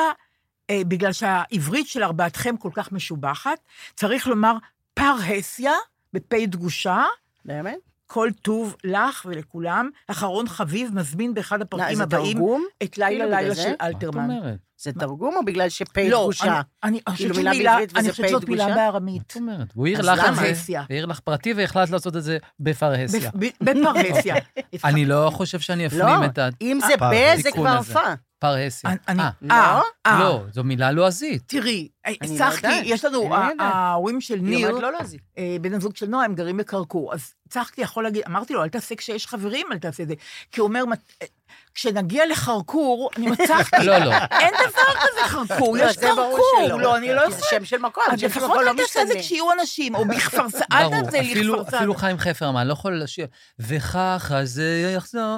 [0.69, 3.59] אה, בגלל שהעברית של ארבעתכם כל כך משובחת,
[3.95, 4.53] צריך לומר
[4.93, 5.71] פרהסיה,
[6.13, 7.03] בפ' דגושה,
[7.45, 7.77] באמת?
[8.07, 9.89] כל טוב לך ולכולם.
[10.07, 12.65] אחרון חביב מזמין באחד הפרקים הבאים תרגום?
[12.83, 13.55] את לילה כאילו לילה?
[13.55, 14.23] של מה את אלתרמן.
[14.23, 14.57] אומרת?
[14.77, 16.61] זה תרגום או בגלל שפ' לא, דגושה?
[16.83, 18.75] אני- כאילו חושבת מילה שמילה- בעברית אני וזה חושבת שזאת מילה דגושה?
[18.75, 19.21] בארמית.
[19.27, 20.19] זאת אומרת, הוא העיר לך?
[20.19, 20.81] את.
[20.89, 23.31] העיר לך פרטי והחלטת לעשות את זה בפרהסיה.
[23.61, 24.35] בפרהסיה.
[24.89, 27.93] אני לא חושב שאני אפנים לא, את אם זה ב, זה כבר הזה.
[28.39, 28.47] הפה.
[28.47, 28.89] הפרהסיה.
[29.07, 30.19] אני- אה, אה, אה.
[30.19, 31.43] לא, זו מילה לועזית.
[31.47, 32.67] תראי, אני לא צחקי.
[32.83, 33.63] יש לנו, לא.
[33.63, 34.89] ההורים של היא ניר, אומרת לא.
[35.37, 37.13] אה, בן הזוג של נועה, הם גרים בכרכור.
[37.13, 40.13] אז צחקי יכול להגיד, אמרתי לו, אל תעשה כשיש חברים, אל תעשה את זה.
[40.51, 41.27] כי הוא אומר, "מת- אה,
[41.73, 43.85] כשנגיע לחרקור, אני מצחתי.
[43.85, 44.13] לא, לא.
[44.15, 46.81] אין דבר כזה חרקור, לא, יש זה ברור חרקור.
[46.81, 47.41] לא, אני לא כי זה.
[47.49, 49.23] שם של מקום, שם של לפחות מקום לא אל תעשה את זה משנה.
[49.23, 51.77] כשיהיו אנשים, או בכפר סבא, אל תעשה לי לכפר סבא.
[51.77, 53.27] אפילו חיים חפר אמר, לא יכול לשיר,
[53.59, 55.37] וככה זה יחזור,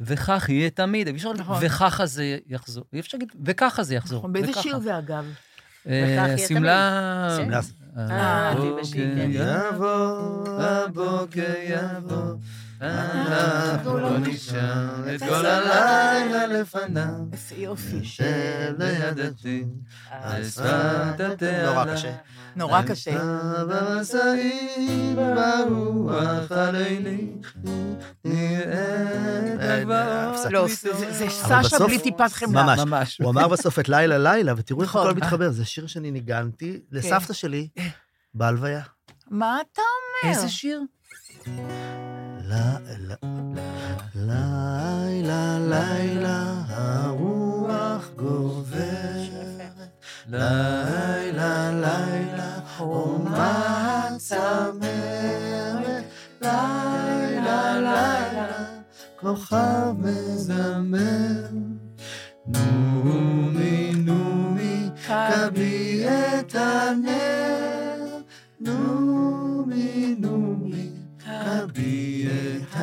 [0.00, 1.58] וכך יהיה תמיד, נכון.
[1.60, 4.62] וככה זה יחזור, אי אפשר להגיד, וככה זה יחזור, נכון, באיזה.
[4.62, 5.24] שיר זה אגב?
[5.88, 7.28] אה, שמלה...
[7.36, 7.46] תמיד.
[7.46, 7.60] שמלה.
[7.98, 9.30] אה, הבוקר כן.
[9.30, 12.34] יבוא, הבוקר יבוא,
[12.80, 17.04] אנחנו לא נשאר את כל הלילה לפניו.
[17.32, 17.96] איזה יופי.
[17.96, 19.64] יושב לידתי,
[20.10, 20.64] על שפת
[21.20, 21.70] התעלה.
[21.72, 22.12] נורא קשה.
[22.56, 23.18] נורא קשה.
[23.68, 27.26] במסעים ברוח הלילי,
[28.24, 30.52] נראה את הגבעות.
[30.52, 32.84] לא, זה- סשה בלי טיפת חמלה.
[32.84, 33.18] ממש.
[33.22, 35.06] הוא אמר בסוף את לילה לילה, ותראו איך נכון.
[35.06, 35.50] הכל מתחבר.
[35.50, 37.68] זה שיר שאני ניגנתי לסבתא שלי
[38.34, 38.80] בהלוויה.
[39.30, 39.82] מה אתה
[40.24, 40.34] אומר?
[40.34, 40.80] איזה שיר?
[44.14, 49.78] לילה, לילה, הרוח גוברת.
[50.28, 56.04] לילה, לילה, חומה צמרת.
[56.42, 58.46] לילה, לילה,
[59.20, 61.46] כוכב מזמר.
[62.46, 68.18] נומי, נומי, קבי את הנר.
[68.60, 69.37] נומי,
[71.78, 72.74] קבי את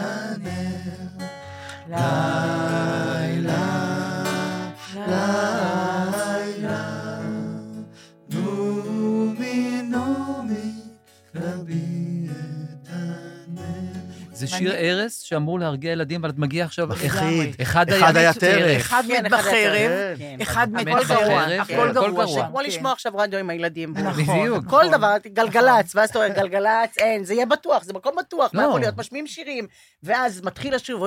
[14.57, 16.89] שיר ארס שאמור להרגיע ילדים, אבל את מגיע עכשיו...
[16.93, 17.55] יחיד.
[17.61, 18.81] אחד אחד היה טרף.
[18.81, 20.17] אחד כן, מת בחרב.
[20.17, 20.37] כן.
[20.41, 22.47] אחד מת הכל בחרב, בחרב, הכל כן, הכל גרוע.
[22.47, 22.65] כמו כן.
[22.65, 23.93] לשמוע עכשיו רדיו עם הילדים.
[23.97, 24.65] נכון, בדיוק.
[24.69, 24.97] כל נכון.
[24.97, 28.67] דבר, גלגלצ, ואז אתה אומר, גלגלצ, אין, זה יהיה בטוח, זה מקום בטוח, מה לא.
[28.67, 28.97] יכול להיות?
[28.97, 29.67] משמיעים שירים,
[30.03, 30.97] ואז מתחיל השיר,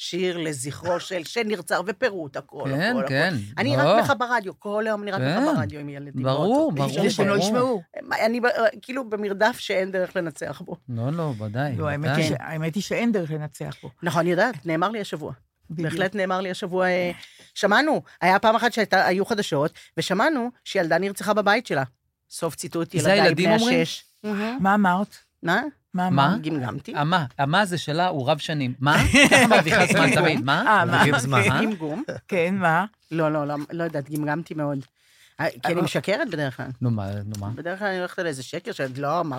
[0.00, 3.34] שיר לזכרו של שנרצח, ופירוט, הכל, כן, הכל, כן.
[3.34, 3.60] הכל.
[3.60, 3.82] אני לא.
[3.82, 5.44] רק לך ברדיו, כל היום אני רק כן.
[5.44, 6.22] ברדיו עם ילדים.
[6.22, 6.72] ברור.
[6.72, 7.36] ברור, כדי שהם לא.
[7.36, 7.82] ישמעו.
[8.20, 8.46] אני ב-
[8.82, 10.76] כאילו במרדף שאין דרך לנצח בו.
[10.88, 11.76] לא, לא, ודאי.
[11.76, 12.74] לא, האמת.
[12.74, 13.90] היא שאין דרך לנצח פה.
[14.02, 15.32] נכון, אני יודעת, נאמר לי השבוע.
[15.70, 15.88] בדיוק.
[15.92, 17.10] בהחלט נאמר לי השבוע, אה,
[17.54, 21.82] שמענו, היה פעם אחת שהיו חדשות, ושמענו שילדה נרצחה בבית שלה.
[22.30, 23.82] סוף ציטוט, זה ילדיי הילדים בני אומרים?
[23.82, 24.04] השש.
[24.60, 25.16] מה אמרת?
[25.42, 25.62] מה?
[25.94, 26.36] מה מה?
[26.42, 26.92] גמגמתי.
[26.94, 28.74] המה, המה זה שלה, הוא רב שנים.
[28.80, 28.96] מה?
[29.30, 30.62] ככה מרוויחה זמן תמיד, מה?
[30.66, 31.04] אה, מה?
[31.04, 31.34] כן.
[31.34, 31.62] אה?
[31.64, 32.02] גמגום.
[32.28, 32.84] כן, מה?
[33.10, 34.78] לא, לא, לא, לא יודעת, גמגמתי מאוד.
[35.40, 36.66] אה, כי אני משקרת בדרך כלל.
[36.80, 37.50] נו מה, נו מה?
[37.50, 39.38] בדרך כלל אני הולכת על איזה שקר של לא, מה,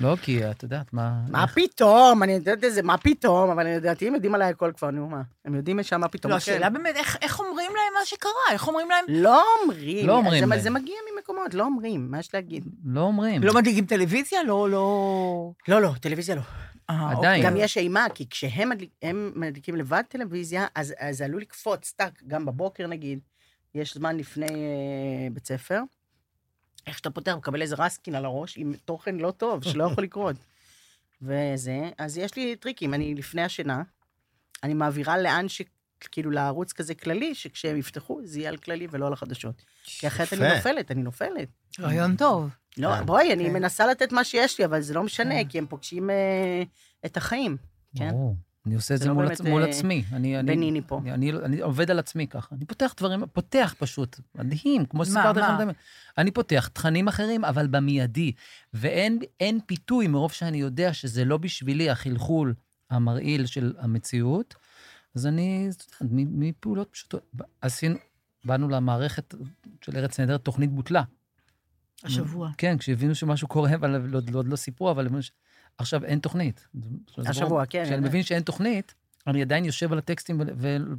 [0.00, 1.20] לא, כי את יודעת, מה...
[1.28, 5.08] מה פתאום, אני יודעת איזה, מה פתאום, אבל לדעתי הם יודעים עליי הכל כבר, נו
[5.08, 5.22] מה.
[5.44, 6.32] הם יודעים שם מה פתאום.
[6.32, 6.52] לא, כן.
[6.52, 8.30] השאלה באמת, איך- איך אומרים להם מה שקרה?
[8.52, 9.04] איך אומרים להם?
[9.08, 10.06] לא אומרים.
[10.06, 10.60] לא אומרים זה- להם.
[10.60, 12.64] זה מגיע ממקומות, לא אומרים, מה יש להגיד?
[12.84, 13.42] לא אומרים.
[13.42, 14.42] לא מדליקים טלוויזיה?
[14.42, 15.50] לא, לא...
[15.68, 16.42] לא, לא, טלוויזיה לא.
[16.90, 17.44] אה, עדיין.
[17.46, 21.92] גם יש אימה, כי כשהם מדליק, הם מדליקים לבד טלוויזיה, אז אז זה עלול לקפוץ,
[21.96, 23.18] טאק, גם בבוקר נגיד,
[23.74, 25.80] יש זמן לפני אה, בית ספר.
[26.86, 30.36] איך שאתה פותח, מקבל איזה רסקין על הראש עם תוכן לא טוב, שלא יכול לקרות.
[31.22, 33.82] וזה, אז יש לי טריקים, אני לפני השינה,
[34.62, 35.62] אני מעבירה לאן ש...
[36.10, 39.62] כאילו לערוץ כזה כללי, שכשהם יפתחו, זה יהיה על כללי ולא על החדשות.
[39.84, 40.54] כי אחרת אני.
[40.54, 41.48] נופלת, אני נופלת.
[41.80, 42.50] רעיון טוב.
[42.76, 43.06] לא, כן.
[43.06, 43.52] בואי, אני כן.
[43.52, 45.48] מנסה לתת מה שיש לי, אבל זה לא משנה, כן.
[45.48, 46.62] כי הם פוגשים אה,
[47.06, 47.56] את החיים.
[47.98, 48.10] כן.
[48.66, 50.04] אני עושה את זה זה לא מול עצ- מול אה, עצמי.
[50.12, 50.98] אני- אני- בניני פה.
[50.98, 52.54] אני- אני אני עובד על עצמי ככה.
[52.56, 54.20] אני פותח דברים, פותח פשוט.
[54.34, 55.40] מדהים, כמו שסיפרתי?
[55.40, 55.68] לכם.
[56.18, 58.32] אני פותח תכנים אחרים, אבל במיידי.
[58.74, 62.54] ואין אין פיתוי מרוב שאני יודע שזה לא בשבילי החלחול
[62.90, 64.54] המרעיל של המציאות.
[65.14, 65.68] אז אני,
[66.10, 67.32] מפעולות פשוטות.
[67.60, 67.96] עשינו,
[68.44, 69.34] באנו למערכת
[69.84, 71.02] של ארץ נהדרת, תוכנית בוטלה.
[72.04, 72.50] השבוע.
[72.58, 75.08] כן, כשהבינו שמשהו קורה, אבל עוד, עוד לא סיפרו, אבל
[75.78, 76.68] עכשיו אין תוכנית.
[76.74, 77.64] זה השבוע, ברור.
[77.64, 77.84] כן.
[77.84, 78.94] כשאני מבין שאין תוכנית,
[79.26, 80.40] אני עדיין יושב על הטקסטים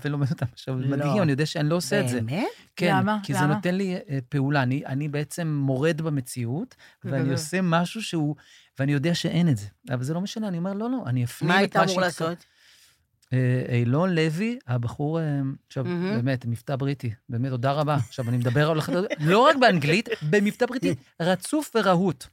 [0.02, 0.46] ולומד אותם.
[0.54, 0.98] עכשיו, זה לא.
[0.98, 2.22] מדהים, אני יודע שאני לא עושה את זה.
[2.22, 2.46] באמת?
[2.76, 3.20] כן, למה?
[3.24, 3.56] כי זה למה?
[3.56, 4.64] נותן לי אה, פעולה.
[4.64, 8.36] אני, אני בעצם מורד במציאות, ואני עושה משהו שהוא,
[8.80, 9.68] ואני יודע שאין את זה.
[9.90, 11.94] אבל זה לא משנה, אני אומר, לא, לא, אני אפנים מה את היית מה אמור
[11.94, 12.46] שהתק- לעשות?
[13.34, 16.16] אה, אילון לוי, הבחור, אה, עכשיו, מהמם.
[16.16, 17.96] באמת, מבטא בריטי, באמת, תודה רבה.
[17.96, 18.80] עכשיו, אני מדבר על...
[19.20, 22.26] לא רק באנגלית, במבטא בריטי רצוף ורהוט.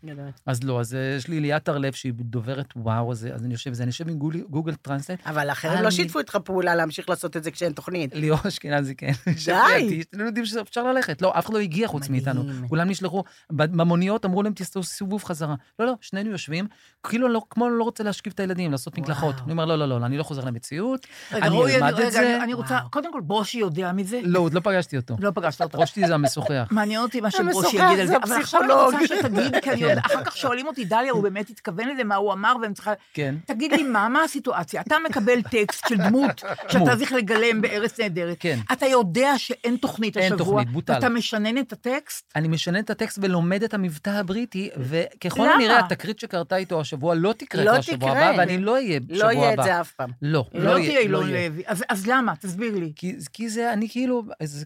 [0.47, 3.71] אז לא, אז אה, יש לי ליאת הרלב, שהיא דוברת וואו, אז, אז אני יושב
[3.71, 7.37] בזה, אני יושב עם Google, Google Translate, אבל אחרים לא שיתפו איתך פעולה להמשיך לעשות
[7.37, 8.15] את זה כשאין תוכנית.
[8.15, 9.13] ליאור אשכנזי, כן.
[9.47, 10.03] די.
[10.11, 11.23] אתם יודעים שאפשר ללכת.
[11.23, 12.09] לא, אף אחד לא הגיע חוץ.
[12.09, 12.45] מאיתנו.
[12.69, 15.55] כולם נשלחו, במוניות אמרו להם, תעשו סיבוב חזרה.
[15.79, 16.67] לא, לא, שנינו יושבים,
[17.03, 19.35] כאילו לא, כמו לא רוצה להשכיב את הילדים, לעשות מקלחות.
[19.45, 20.84] אני אומר, לא, לא, לא, אני לא חוזר למציאות.
[21.33, 22.43] רגע, אני אלמד את רגע, זה.
[22.43, 22.91] אני- רוצה, וואו.
[22.91, 24.21] קודם כל, ברושי יודע מזה.
[24.25, 25.17] לא, עוד לא פגשתי אותו.
[25.19, 25.87] לא פגשת אותו.
[25.87, 26.69] שלי זה המשוחח.
[26.71, 28.73] מעניין אותי מה שברושי יגיד על זה אבל עכשיו אני.
[28.73, 29.99] רוצה שתגיד, כי אני כן.
[29.99, 32.93] אחר כך שואלים אותי, דליה, הוא באמת התכוון לזה, מה הוא אמר, ואני צריכה...
[33.15, 33.35] כן.
[33.47, 34.81] תגיד לי, מה, מה הסיטואציה?
[34.81, 36.97] אתה מקבל טקסט של דמות שאתה.
[36.97, 38.37] צריך לגלם בארץ נהדרת.
[38.41, 38.59] כן.
[38.73, 40.47] אתה יודע שאין תוכנית אין השבוע.
[40.47, 40.93] תוכנית, בוטל.
[40.99, 42.33] אתה משנן את הטקסט?
[42.37, 45.49] אני משנה את הטקסט ולומד את המבטא הבריטי, וככל?
[45.49, 48.11] הנראה התקרית שקרתה איתו השבוע לא תקרה לא כבר השבוע.
[48.11, 49.41] הבא, ואני לא אהיה בשבוע לא הבא.
[49.43, 50.11] יהיה את זה אף פעם.
[50.23, 51.49] לא, לא תהיה לא אילון יהיה.
[51.49, 51.63] לוי.
[51.67, 52.37] אז אז למה?
[52.37, 52.93] תסביר לי.
[52.97, 54.65] כי, כי זה, אני כאילו, זה...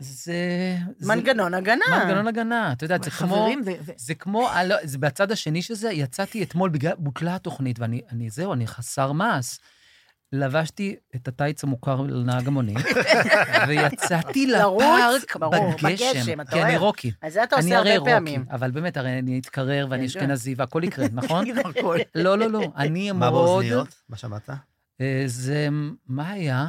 [0.00, 1.84] זה- מנגנון הגנה.
[2.04, 2.72] מנגנון הגנה.
[2.72, 3.36] אתה יודע, זה כמו...
[3.36, 3.74] חברים, זה...
[3.86, 7.78] זה- זה כמו, אה, לא, זה בצד השני של זה, יצאתי אתמול, בגלל, בוטלה התוכנית,
[7.78, 9.58] ואני, אני, זהו, אני חסר מעש.
[10.32, 12.76] לבשתי את הטייץ המוכר לנהג המונית,
[13.68, 16.06] ויצאתי לפארק ברור, בגשם.
[16.14, 16.76] בגשם, אתה כי אני.
[16.76, 17.12] רוקי.
[17.22, 18.44] אז זה אתה אני עושה הרבה רוקי, פעמים.
[18.50, 20.20] אבל באמת, הרי אני אתקרר ואני אני יודע.
[20.20, 21.44] אשכנזי והכל יקרה, נכון?
[22.14, 23.32] לא, לא, לא, אני מה מאוד...
[23.32, 23.94] באוזניות?
[24.08, 24.50] מה שמעת?
[25.00, 25.68] אה, זה,
[26.08, 26.66] מה היה?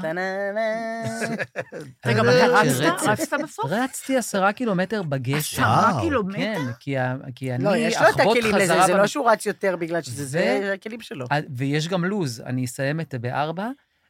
[2.06, 3.08] רגע, אה, אבל אתה רצת?
[3.08, 3.66] רצת בסוף?
[3.70, 5.64] רצתי עשרה קילומטר בגשם.
[5.64, 6.38] עשרה וואו, קילומטר?
[6.38, 9.08] כן, כי, ה- כי אני לא, יש לו את אחבוט הכלים לזה, חזרה זה לא
[9.08, 11.26] שהוא רץ יותר בגלל שזה, זה הכלים שלו.
[11.32, 13.68] אה, ויש גם לוז, אני אסיים את זה בארבע,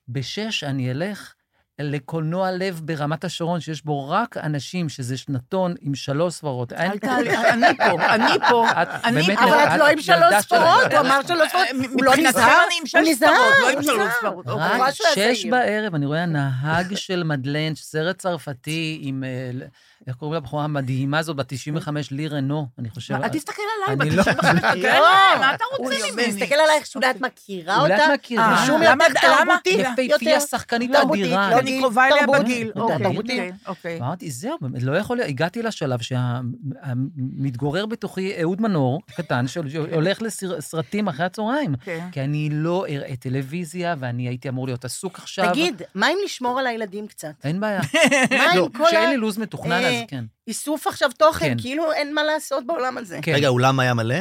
[0.07, 1.33] בשש אני אלך
[1.79, 6.73] לקולנוע לב ברמת השרון, שיש בו רק אנשים, שזה שנתון עם שלוש סברות.
[6.73, 8.65] אין- אל תעלי, אני פה, אני פה.
[8.81, 9.43] את אני באמת פה.
[9.45, 11.65] אבל נראית- את לא עם שלוש של- ספרות, הוא אמר שלוש ספרות.
[11.93, 12.43] הוא לא נזהר?
[12.67, 14.13] אני עם שש נזהר, ספרות, לא עם שלוש.
[14.19, 14.45] ספרות.
[14.47, 15.45] רק לא שש.
[15.45, 19.65] בערב, אני רואה נהג של מדלן, סרט צרפתי עם, אה,
[20.09, 23.13] איך קוראים לבחורה המדהימה הזאת, בת 95, לי רנו, אני חושב.
[23.13, 26.27] אל תסתכל עליי, בת לא- 95, תסתכל לא, עליי, מה אתה הוא רוצה ממני?
[26.27, 28.63] מסתכל עלייך שאולי את מכירה אולי את אותה, מכירה.
[28.63, 29.55] משום למה- יותר למה?
[29.63, 31.49] תרבותית, יפהפייה, שחקנית אדירה.
[31.51, 32.27] לא אני קרובה אליה.
[32.39, 32.71] בגיל.
[32.75, 33.53] לא, אוקיי, תרבותית.
[33.67, 33.99] אוקיי.
[33.99, 41.07] אמרתי, זהו, באמת, לא יכול להיות, הגעתי לשלב שהמתגורר בתוכי אהוד מנור, קטן, שהולך לסרטים
[41.07, 41.75] אחרי הצהריים.
[41.83, 42.07] כן.
[42.11, 45.49] כי אני לא אראה טלוויזיה, ואני הייתי אמור להיות עסוק עכשיו.
[45.49, 47.31] תגיד, מה אם לשמור על הילדים קצת?
[47.43, 47.81] אין בעיה.
[48.39, 50.25] מה לא, עם כל כשאין לי לו"ז מתוכנן, אז אה, כן.
[50.47, 51.45] האיסוף עכשיו תוכן?
[51.45, 51.55] כן.
[51.59, 53.19] כאילו אין מה לעשות בעולם הזה.
[53.21, 53.33] כן.
[53.35, 54.15] רגע, אולם היה מלא?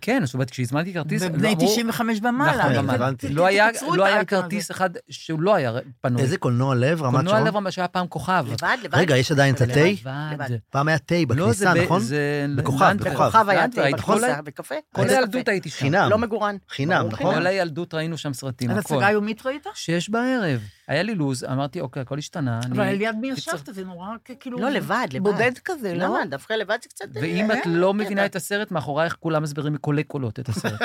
[0.00, 1.22] כן, זאת אומרת, כשהזמנתי כרטיס...
[1.22, 2.70] אמרו- 95 נכון, ומעלה.
[2.72, 3.28] נכון, ת- הבנתי.
[3.28, 4.24] לא היה- את לא.
[4.24, 6.22] כרטיס אחד שהוא לא היה פנוי.
[6.22, 7.46] איזה קולנוע לב, רמת קולנוע שרון?
[7.48, 8.46] לב רמה שהיה פעם כוכב.
[8.52, 8.98] לבד, לבד.
[8.98, 9.60] רגע, יש עדיין את.
[9.60, 9.80] התה?
[10.32, 10.56] לבד.
[10.70, 12.00] פעם היה תה לא, זה בכניסה, נכון?
[12.00, 12.46] זה...
[12.56, 12.92] בכוכב.
[13.00, 13.16] בכוכב.
[13.26, 14.74] כוכב היה תה בכניסה ה- וקפה.
[14.92, 15.48] כל הילדות.
[15.48, 15.76] הייתי שם.
[15.78, 16.10] חינם.
[16.10, 16.56] לא מגורן.
[16.70, 17.34] חינם, נכון?
[17.34, 18.94] כל הילדות ראינו שם סרטים, אז הכל.
[18.94, 19.66] הצגה יומית ראית?
[19.74, 20.60] שש בערב.
[20.90, 22.60] היה לי לו"ז, אמרתי, אוקיי, הכל השתנה.
[22.72, 23.74] אבל אני- על יד מי צריך- ישבת?
[23.74, 24.06] זה נורא
[24.40, 24.58] כאילו...
[24.58, 25.22] לא, לבד, לבד.
[25.22, 26.04] בודד כזה, לא?
[26.04, 26.18] למה?
[26.30, 27.04] דווקא לבד זה קצת...
[27.14, 30.48] ואם אה, את לא כן, מבינה אתה- את הסרט, מאחורייך כולם מסבירים מקולי קולות את
[30.48, 30.80] הסרט.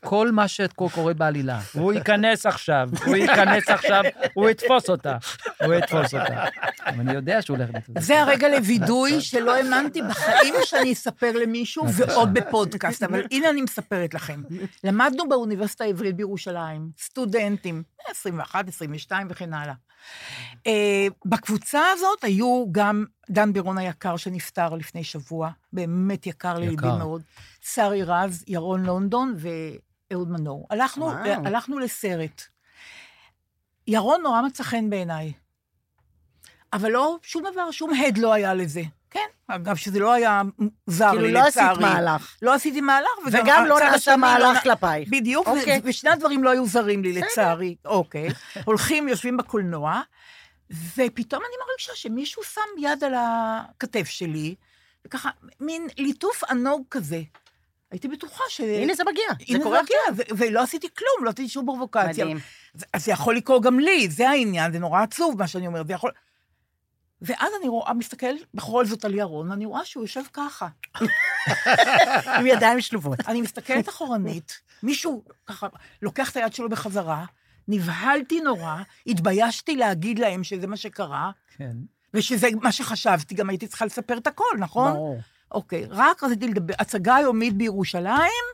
[0.00, 1.60] כל מה שקורה בעלילה.
[1.72, 4.02] הוא ייכנס עכשיו, הוא ייכנס עכשיו,
[4.34, 5.16] הוא יתפוס אותה.
[5.64, 6.44] הוא יתפוס אותה.
[6.86, 8.04] אני יודע שהוא הולך לתפוס.
[8.04, 14.14] זה הרגע לווידוי שלא האמנתי בחיים שאני אספר למישהו, ועוד בפודקאסט, אבל הנה אני מספרת
[14.14, 14.42] לכם.
[14.84, 19.74] למדנו באוניברסיטה העברית בירושלים, סטודנטים, 21, 22 וכן הלאה.
[20.66, 26.86] אה, בקבוצה הזאת היו גם דן בירון היקר שנפטר לפני שבוע, באמת יקר לליבי.
[26.98, 27.22] מאוד,
[27.60, 30.66] שרי רז, ירון לונדון ואהוד מנור.
[30.70, 31.46] הלכנו, וואו.
[31.46, 32.42] הלכנו לסרט.
[33.86, 35.32] ירון נורא מצא חן בעיניי.
[36.72, 38.82] אבל לא, שום דבר, שום הד לא היה לזה.
[39.12, 40.42] כן, אגב, שזה לא היה
[40.86, 41.68] זר כאילו לי, לא לצערי.
[41.70, 42.36] עשית מהלך.
[42.42, 45.08] לא עשיתי מהלך, וגם לא הצד נעשה השני מהלך נ- כלפייך.
[45.12, 45.78] בדיוק, אוקיי.
[45.84, 47.76] ו- ושני הדברים לא היו זרים לי, לצערי.
[47.84, 48.28] אוקיי.
[48.64, 50.00] הולכים, יושבים בקולנוע,
[50.96, 54.54] ופתאום אני מרגישה שמישהו שם יד על הכתף שלי,
[55.06, 57.22] וככה, מין ליטוף ענוג כזה.
[57.90, 58.60] הייתי בטוחה ש...
[58.60, 62.08] הנה זה מגיע, זה הנה קורה מגיע, ו- ולא עשיתי כלום, לא עשיתי שום פרובוקציה.
[62.24, 62.38] מדהים.
[62.74, 65.86] זה- אז זה יכול לקרות גם לי, זה העניין, זה נורא עצוב מה שאני אומרת,
[65.86, 66.10] זה יכול...
[67.22, 70.68] ואז אני רואה, מסתכל בכל זאת על ירון, אני רואה שהוא יושב ככה.
[72.38, 73.18] עם ידיים שלובות.
[73.28, 75.66] אני מסתכלת אחורנית, מישהו ככה
[76.02, 77.24] לוקח את היד שלו בחזרה,
[77.68, 81.76] נבהלתי נורא, התביישתי להגיד להם שזה מה שקרה, כן.
[82.14, 84.92] ושזה מה שחשבתי, גם הייתי צריכה לספר את הכל, נכון?
[84.92, 85.20] ברור.
[85.50, 88.44] אוקיי, רק רציתי לדבר, הצגה יומית בירושלים,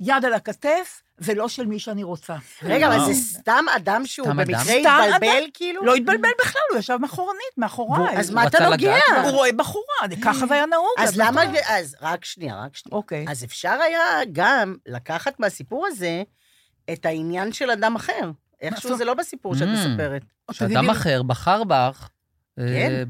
[0.00, 2.36] יד על הכתף, ולא של מי שאני רוצה.
[2.62, 3.04] רגע, אבל.
[3.04, 5.44] זה סתם אדם שהוא במקרה התבלבל.
[5.54, 5.84] כאילו?
[5.84, 8.16] לא התבלבל בכלל, הוא ישב מאחורנית, מאחוריי.
[8.18, 8.96] אז מה אתה נוגע?
[9.22, 9.84] הוא רואה בחורה,
[10.24, 10.86] ככה זה היה נהוג.
[10.98, 11.42] אז מה למה...
[11.66, 12.96] אז רק שנייה, רק שנייה.
[12.96, 13.24] אוקיי.
[13.28, 14.00] אז אפשר היה
[14.32, 16.22] גם לקחת מהסיפור הזה
[16.92, 18.30] את העניין של אדם אחר.
[18.60, 19.70] איכשהו זה לא בסיפור שאת Mm.
[19.70, 20.22] מספרת.
[20.46, 22.08] תגידי שאדם אחר בחר בך.
[22.56, 22.62] כן.
[22.64, 23.02] אה,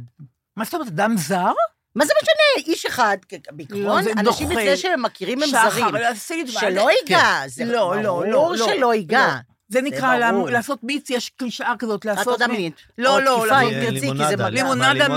[0.57, 1.53] מה זאת אומרת, אדם זר?
[1.95, 2.72] מה זה משנה?
[2.72, 4.51] איש אחד, לא, בעיקרון, זה אנשים.
[4.53, 6.47] אצלם שהם מכירים הם שחר, זרים.
[6.47, 9.26] שלא ייגע, זה לא, לא, לא, ברור לא, שלא ייגע.
[9.26, 9.32] לא.
[9.68, 10.16] זה נקרא
[10.51, 12.34] לעשות מיץ, יש קלישאה כזאת, לעשות...
[12.34, 12.74] הטרדה מ- מינית.
[12.99, 15.09] לא, לא, לא, אם תרצי, כי זה לימונדה,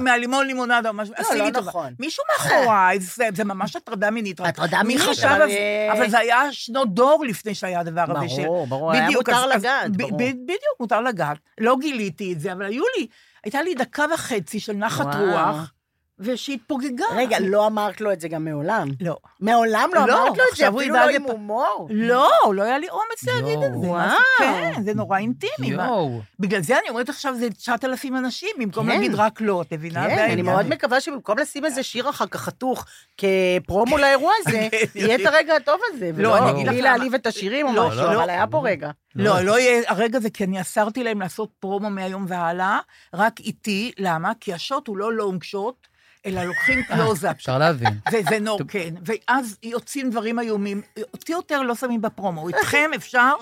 [0.00, 0.88] מהלימון לימונדה.
[0.88, 1.68] או משהו, לא, עשי לא לי טובה.
[1.68, 1.94] נכון.
[1.98, 4.40] מישהו מאחוריי, זה זה ממש הטרדה מינית.
[4.40, 5.56] הטרדה מי מינית, חשב אבל, על זה?
[5.56, 8.28] אה, אבל זה היה שנות דור לפני שהיה הדבר הזה.
[8.28, 10.18] ש- ברור, ברור, היה מותר לגעת, ברור.
[10.18, 11.38] בדיוק, מותר לגעת.
[11.60, 13.06] לא גיליתי את זה, אבל היו לי,
[13.44, 15.14] הייתה לי דקה וחצי של נחת.
[15.14, 15.72] רוח,
[16.18, 17.04] ושהתפוגגה.
[17.16, 18.88] רגע, לא אמרת לו את זה גם מעולם.
[19.00, 19.16] לא.
[19.40, 21.88] מעולם לא לא, אמרת לו את זה, אפילו לא עם הומור.
[21.90, 23.88] לא, לא היה לי אומץ להגיד את זה.
[23.88, 24.18] וואו.
[24.38, 25.66] כן, זה נורא אינטימי.
[25.66, 26.20] יואו.
[26.40, 28.92] בגלל זה אני אומרת עכשיו, זה 9,000 אנשים, במקום כן.
[28.92, 30.06] להגיד רק לא, את מבינה?
[30.08, 30.42] כן, אני.
[30.42, 32.86] מאוד מקווה שבמקום לשים איזה שיר אחר כך חתוך
[33.18, 36.10] כפרומו לאירוע הזה, יהיה את הרגע הטוב הזה.
[36.16, 38.14] לא, אני אגיד בלי לך להעליב את השירים או לא, משהו, לא.
[38.14, 38.90] אבל היה פה רגע.
[39.14, 42.78] לא, לא יהיה הרגע זה, כי אני אסרתי להם לעשות פרומו מהיום והלאה,
[43.14, 44.32] רק איתי, למה?
[44.40, 45.86] כי השוט הוא לא לונג שוט,
[46.26, 47.36] אלא לוקחים קלוזאפ.
[47.36, 47.98] אפשר להבין.
[48.12, 48.94] וזה נור, כן.
[49.04, 50.82] ואז יוצאים דברים איומים.
[51.12, 52.48] אותי יותר לא שמים בפרומו.
[52.48, 53.34] איתכם אפשר,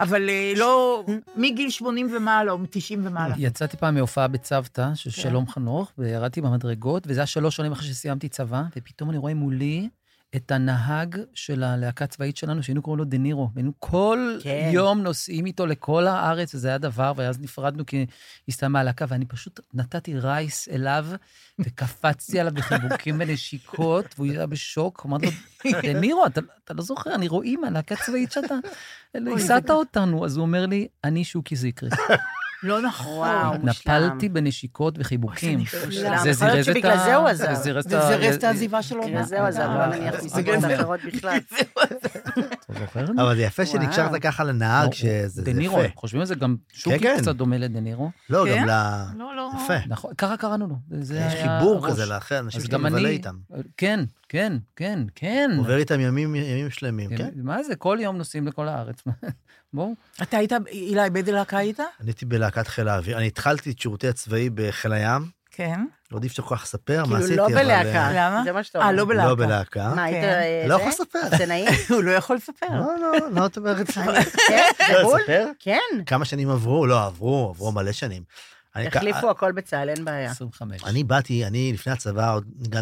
[0.00, 1.04] אבל אה, לא...
[1.36, 3.34] מגיל 80 ומעלה, או מ-90 ומעלה.
[3.38, 5.22] יצאתי פעם מהופעה בצוותא, של כן.
[5.22, 9.88] שלום חנוך, וירדתי במדרגות, וזה היה שלוש שנים אחרי שסיימתי צבא, ופתאום אני רואה מולי
[10.36, 13.50] את הנהג של הלהקה הצבאית שלנו, שהיינו קוראים לו דה נירו.
[13.54, 14.70] והיינו כל כן.
[14.72, 18.06] יום נוסעים איתו לכל הארץ, וזה היה דבר, ואז נפרדנו כי
[18.48, 21.06] הסתיימה הלהקה, ואני פשוט נתתי רייס אליו,
[21.58, 25.32] וקפצתי עליו בחיבוקים ונשיקות, והוא היה בשוק, אמרתי לו,
[25.82, 28.54] דה נירו, אתה, אתה לא זוכר, אני רואה מהלהקה הצבאית שאתה,
[29.36, 30.24] הסעת אותנו.
[30.24, 31.90] אז הוא אומר לי, אני שוקי זיקרי.
[32.62, 33.18] לא נכון.
[33.18, 33.68] וואו, מושלם.
[33.68, 35.58] נפלתי בנשיקות וחיבוקים.
[35.58, 35.90] נפלא.
[35.90, 36.32] זה עזב.
[37.32, 38.08] זה זירז את זה ה...
[38.08, 39.06] זירז את העזיבה שלו.
[39.06, 41.38] בגלל זה הוא עזב, לא נניח מסיבות אחרות בכלל.
[43.16, 43.66] אבל זה יפה.
[43.66, 45.78] שנקשרת ככה לנהג, שזה זה יפה.
[45.94, 47.16] חושבים על זה גם שוקי כן.
[47.20, 48.10] קצת דומה לדה נירו.
[48.30, 48.60] לא, כן?
[48.60, 49.18] גם ל...
[49.18, 49.50] לא, לא.
[49.64, 49.86] יפה.
[49.88, 50.76] נכון, ככה קראנו לו.
[50.90, 51.86] זה יש חיבור.
[51.86, 53.08] כזה לאחר, אנשים שאתה מבלה.
[53.08, 53.34] איתם.
[53.76, 54.00] כן,
[54.32, 55.50] כן, כן, כן.
[55.58, 57.30] עובר איתם ימים ימים שלמים, כן?
[57.36, 59.02] מה זה, כל יום נוסעים לכל הארץ.
[59.74, 59.94] בואו.
[60.22, 61.80] אתה היית, אילי, באיזה להקה היית?
[61.80, 63.18] אני הייתי בלהקת חיל האוויר.
[63.18, 65.84] אני התחלתי את שירותי הצבאי בחיל הים, כן.
[66.12, 67.54] עוד אי אפשר כל כך לספר מה כאילו עשיתי, לא אבל...
[67.54, 68.10] בלהקה.
[68.14, 68.42] למה?
[68.44, 68.96] זה מה שאתה אה, אומר.
[68.96, 69.28] לא בלהקה.
[69.28, 69.92] לא בלהקה.
[69.96, 70.24] מה, היית...
[70.24, 70.28] כן.
[70.28, 70.82] אה, לא זה?
[70.82, 71.18] יכול לספר.
[71.26, 71.66] אפסנאי?
[71.90, 72.66] הוא לא יכול לספר.
[72.70, 73.90] לא, לא, לא, את אומרת.
[74.48, 75.20] כן, לא, זה בול?
[75.58, 75.80] כן.
[76.06, 76.86] כמה שנים עברו?
[76.86, 78.22] לא, עברו, עברו מלא שנים.
[78.74, 80.30] החליפו הכל בצה"ל, אין בעיה.
[80.30, 80.84] 25.
[80.84, 82.38] אני באתי, אני לפני הצבא,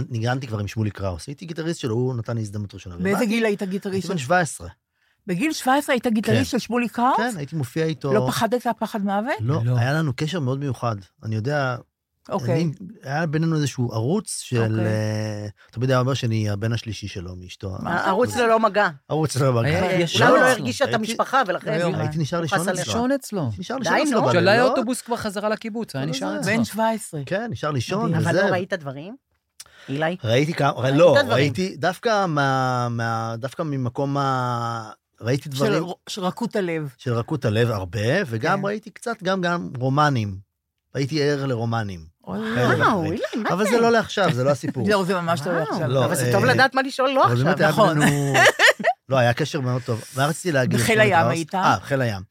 [0.09, 1.27] ניגנתי כבר עם שמולי קראוס.
[1.27, 2.97] הייתי גיטריסט שלו, הוא נתן לי הזדמנות ראשונה.
[2.97, 4.09] באיזה גיל היית הייתי גיטריסט?
[4.11, 4.69] בן 17.
[5.27, 6.11] בגיל 17 היית כן.
[6.11, 7.17] גיטריסט של שמולי קראוס?
[7.17, 8.13] כן, הייתי מופיע איתו.
[8.13, 9.35] לא פחדת פחד מוות?
[9.41, 9.79] לא, לא.
[9.79, 10.97] היה לנו קשר מאוד מיוחד.
[11.23, 11.77] אני יודע,
[12.29, 12.55] אוקיי.
[12.63, 14.63] אני- היה בינינו איזשהו ערוץ של...
[14.73, 14.87] אוקיי.
[14.87, 17.77] אה, תמיד היה אומר שאני הבן השלישי שלו מאשתו.
[17.87, 18.89] הערוץ ללא מגע.
[19.09, 19.69] ערוץ לא מגע.
[19.69, 20.45] היה- אה, אולי הוא לא.
[20.47, 21.79] הרגיש שאתה הייתי- משפחה, ולכן...
[21.79, 22.59] לא, הייתי נשאר לישון.
[22.61, 22.73] אצלו.
[22.75, 23.51] לישון אצלו.
[23.59, 24.27] נשאר די, לישון אצלו נו.
[24.27, 24.31] בלילות.
[24.33, 26.41] כשעלה האוטובוס כבר חזרה לקיבוץ, היה כל נשאר.
[26.41, 26.53] אצלו.
[26.53, 27.21] בן 17.
[27.27, 28.27] כן, נשאר לישון, מדהים.
[28.27, 28.47] אבל וזה.
[28.47, 29.17] לא ראית דברים?
[29.89, 30.17] אילי?
[30.25, 31.17] ראיתי כמה, לא.
[31.29, 34.91] ראיתי דווקא מה- מה- דווקא ממקום ה...
[35.21, 36.95] ראיתי דברים של רכות הלב.
[36.99, 38.67] של רכות הלב הרבה, וגם כן.
[38.67, 40.50] ראיתי קצת גם גם רומנים.
[40.95, 42.05] הייתי ער לרומנים.
[42.25, 43.05] וואו.
[43.05, 43.71] אילי, מה אבל זה?
[43.71, 44.89] זה לא לעכשיו, זה לא הסיפור.
[44.89, 45.89] לא, זה ממש לא וואו, עכשיו.
[45.89, 47.69] לא, אבל זה אה, טוב לדעת מה לשאול לא עכשיו.
[47.69, 47.99] נכון.
[49.09, 50.05] לא, היה קשר מאוד טוב.
[50.17, 50.81] מה רציתי להגיד?
[50.81, 51.27] בחיל הים?
[51.27, 51.55] היית?
[51.55, 52.23] אה, חיל הים.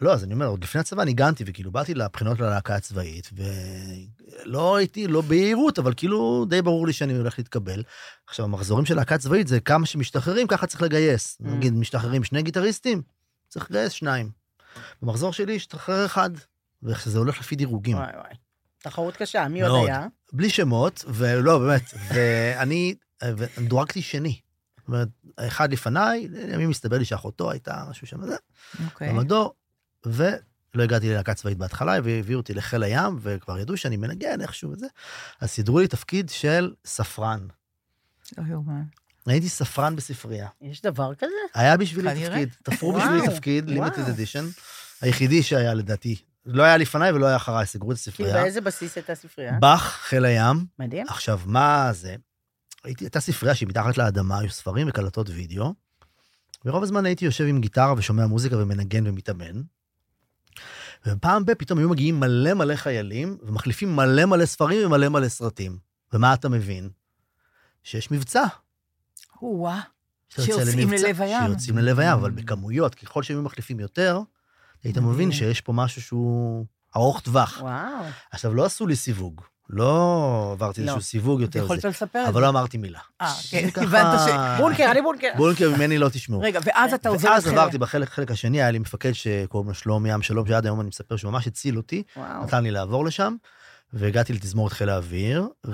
[0.00, 5.06] לא, אז אני אומר, עוד לפני הצבא ניגנתי, וכאילו באתי לבחינות ללהקה הצבאית, ולא הייתי,
[5.06, 7.82] לא ביהירות, אבל כאילו די ברור לי שאני הולך להתקבל.
[8.26, 11.38] עכשיו, המחזורים של להקה צבאית זה כמה שמשתחררים, ככה צריך לגייס.
[11.42, 11.48] Mm.
[11.48, 13.02] נגיד, משתחררים שני גיטריסטים,
[13.48, 14.30] צריך לגייס שניים.
[15.02, 16.30] במחזור שלי השתחרר אחד,
[16.82, 17.96] וזה הולך לפי דירוגים.
[17.96, 18.34] וואי וואי.
[18.78, 19.88] תחרות קשה, מי עוד מאוד.
[19.88, 20.06] היה?
[20.32, 22.94] בלי שמות, ולא, באמת, ואני
[23.68, 24.40] דורגתי שני.
[24.78, 25.08] זאת אומרת,
[25.38, 28.36] אחד לפניי, לימים הסתבר לי שאחותו הייתה משהו שם וזה,
[28.84, 29.08] אוקיי.
[29.08, 29.54] במדור,
[30.06, 34.86] ולא הגעתי ללהקה צבאית בהתחלה, והביאו אותי לחיל הים, וכבר ידעו שאני מנגן איכשהו וזה,
[35.40, 37.46] אז סידרו לי תפקיד של ספרן.
[38.38, 38.82] לא יאומן.
[39.26, 40.48] הייתי ספרן בספרייה.
[40.60, 41.32] יש דבר כזה?
[41.54, 42.28] היה בשבילי.
[42.28, 43.74] תפקיד, תפרו בשבילי תפקיד, וואו.
[43.74, 44.44] לימיטד אדישן,
[45.00, 46.16] היחידי שהיה לדעתי.
[46.46, 48.42] לא היה לפניי ולא היה אחריי, סגרו את כאילו, הספרייה.
[48.42, 49.52] באיזה בסיס הייתה ספרייה?
[49.60, 51.06] באך, חיל הים, מדהים.
[51.08, 52.16] עכשיו, מה זה?
[52.84, 55.74] הייתי, הייתה ספרייה שהיא מתחת לאדמה, היו ספרים וקלטות וידאו,
[56.64, 59.62] ורוב הזמן הייתי יושב עם גיטרה ושומע מוזיקה ומנגן ומתאמן.
[61.06, 65.78] ופעם ב- פתאום היו מגיעים מלא מלא חיילים, ומחליפים מלא מלא ספרים ומלא מלא סרטים.
[66.12, 66.90] ומה אתה מבין?
[67.82, 68.44] שיש מבצע.
[69.42, 69.80] או-אה.
[70.28, 71.46] שיוצא שיוצאים ללב הים.
[71.46, 74.20] שיוצאים ללב הים, אבל בכמויות, ככל שהם מחליפים יותר,
[74.84, 74.98] היית.
[74.98, 76.66] מבין שיש פה משהו שהוא
[76.96, 77.58] ארוך טווח.
[77.60, 78.04] וואו.
[78.30, 79.40] עכשיו, לא עשו לי סיווג.
[79.70, 80.86] לא עברתי לא.
[80.86, 82.40] איזשהו סיווג יותר יכולת לספר את אבל זה.
[82.40, 82.98] לא אמרתי מילה.
[83.20, 84.30] אה, כן, הבנת ש...
[84.58, 85.28] בונקר, אני בונקר.
[85.36, 86.40] בונקר ממני לא תשמעו.
[86.40, 90.10] רגע, ואז אתה עוזר ואז עברתי בחלק חלק השני, היה לי מפקד שקוראים לו שלומי
[90.12, 92.44] ים שלום, שעד היום אני מספר שהוא ממש הציל אותי, וואו.
[92.44, 93.36] נתן לי לעבור לשם,
[93.92, 95.72] והגעתי לתזמורת חיל האוויר, אה.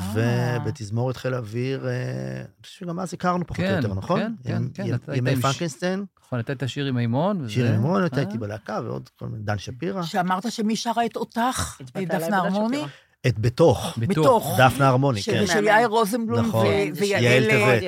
[0.63, 1.93] ובתזמורת חיל האוויר, אה,
[2.37, 4.21] אני חושב שגם אז הכרנו פחות או כן, יותר, נכון?
[4.21, 7.41] כן, כן, עם- כן, עם- ימי עם ש- פרנקנסטיין, נכון, היית שיר עם מימון.
[7.41, 8.21] וזה- שיר מימון, אתה אה?
[8.21, 10.03] הייתי בלהקה, ועוד כל מיני, דן שפירא.
[10.03, 12.83] שאמרת שמי שרה את אותך, עליי דפנה הרמוני?
[13.27, 14.55] את בתוך, בתוך.
[14.59, 15.47] דפנה הרמוני, כן.
[15.47, 16.67] של יאיר רוזנבלום נכון.
[16.97, 17.23] ויעל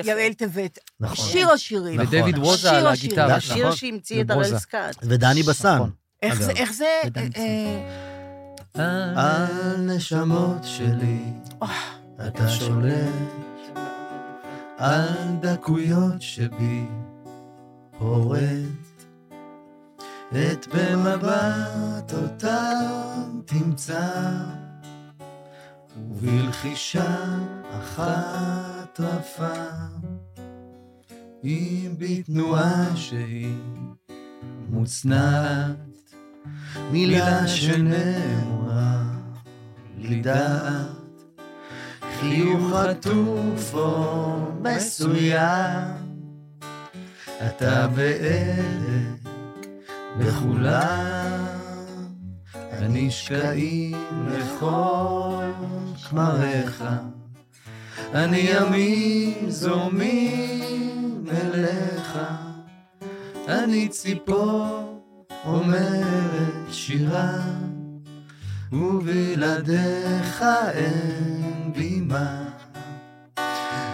[0.05, 0.79] יעל טבת.
[0.99, 1.25] נכון.
[1.25, 1.93] שיר השירים.
[1.95, 2.07] נכון.
[2.07, 3.19] ודייוויד ווזה שיר על השירים.
[3.19, 3.37] הגיטרה.
[3.37, 3.51] נכון.
[3.51, 4.29] השיר שהמציא את.
[4.29, 4.95] הראל סקאט.
[5.03, 5.75] ודני בסן.
[5.75, 5.89] נכון.
[6.23, 6.41] איך.
[6.73, 7.01] זה,
[8.75, 11.33] על נשמות שלי,
[12.27, 13.31] אתה שולט,
[14.77, 15.07] על
[15.39, 16.85] דקויות שבי.
[18.01, 18.39] פורט,
[20.31, 24.31] את במבט אותם תמצא,
[25.97, 27.15] ובלחישה
[27.79, 29.63] אחת רפה,
[31.43, 33.57] אם בתנועה שהיא
[34.69, 35.90] מוצנעת,
[36.91, 39.03] מילה שנאמרה
[39.97, 41.41] לי דעת,
[42.19, 46.01] חיוך עטוף או מסוים,
[47.47, 49.01] אתה באלה
[50.19, 51.61] בכולם,
[52.55, 53.95] הנשקעים
[54.27, 55.43] לכל
[56.09, 56.83] כמריך,
[58.13, 62.17] אני ימים זורמים אליך,
[63.47, 64.90] אני ציפור
[65.45, 67.37] אומרת שירה,
[68.71, 72.43] ובלעדיך אין בימה.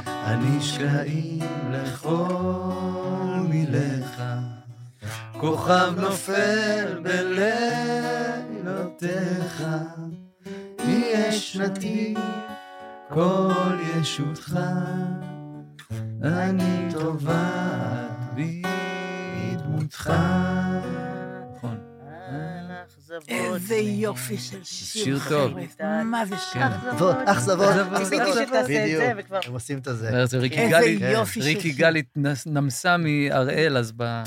[0.04, 1.40] הנשקעים
[1.72, 4.24] לכל מילך,
[5.40, 7.00] כוכב נופל
[8.64, 9.64] בלילותיך,
[10.80, 12.16] יהיה שנתי
[13.10, 14.60] כל ישותך,
[16.24, 20.14] אני טובעת בדמותך.
[23.28, 25.52] איזה יופי של שיר, שיר טוב.
[25.52, 26.04] חבר'ה.
[26.04, 26.62] מה זה שיר?
[26.68, 28.02] אכזבות, אכזבות, אכזבות.
[28.04, 28.98] ציפיתי שתעשה את.
[28.98, 29.40] זה, וכבר...
[29.46, 30.26] הם עושים את זה.
[30.26, 31.78] זה ריקי איזה גלי, יופי של ריקי שיר.
[31.78, 34.24] גלי נס- נמסה מהראל, אז ב...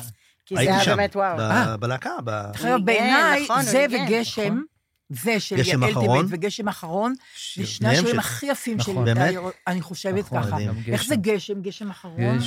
[0.47, 1.37] כי זה היה באמת וואו.
[1.37, 1.77] ב- אה.
[1.77, 4.65] בלהקה, ב- ניגן, בעיניי, נכון, זה וגשם, נכון.
[5.09, 6.27] זה של גשם יעל אחרון?
[6.29, 7.15] וגשם אחרון,
[7.57, 8.93] זה שני השירים של- הכי יפים שלי.
[8.93, 9.05] נכון.
[9.05, 9.35] באמת?
[9.67, 10.57] אני חושבת ככה.
[10.93, 11.17] איך זה.
[11.17, 11.63] גשם?
[11.63, 12.39] גשם אחרון?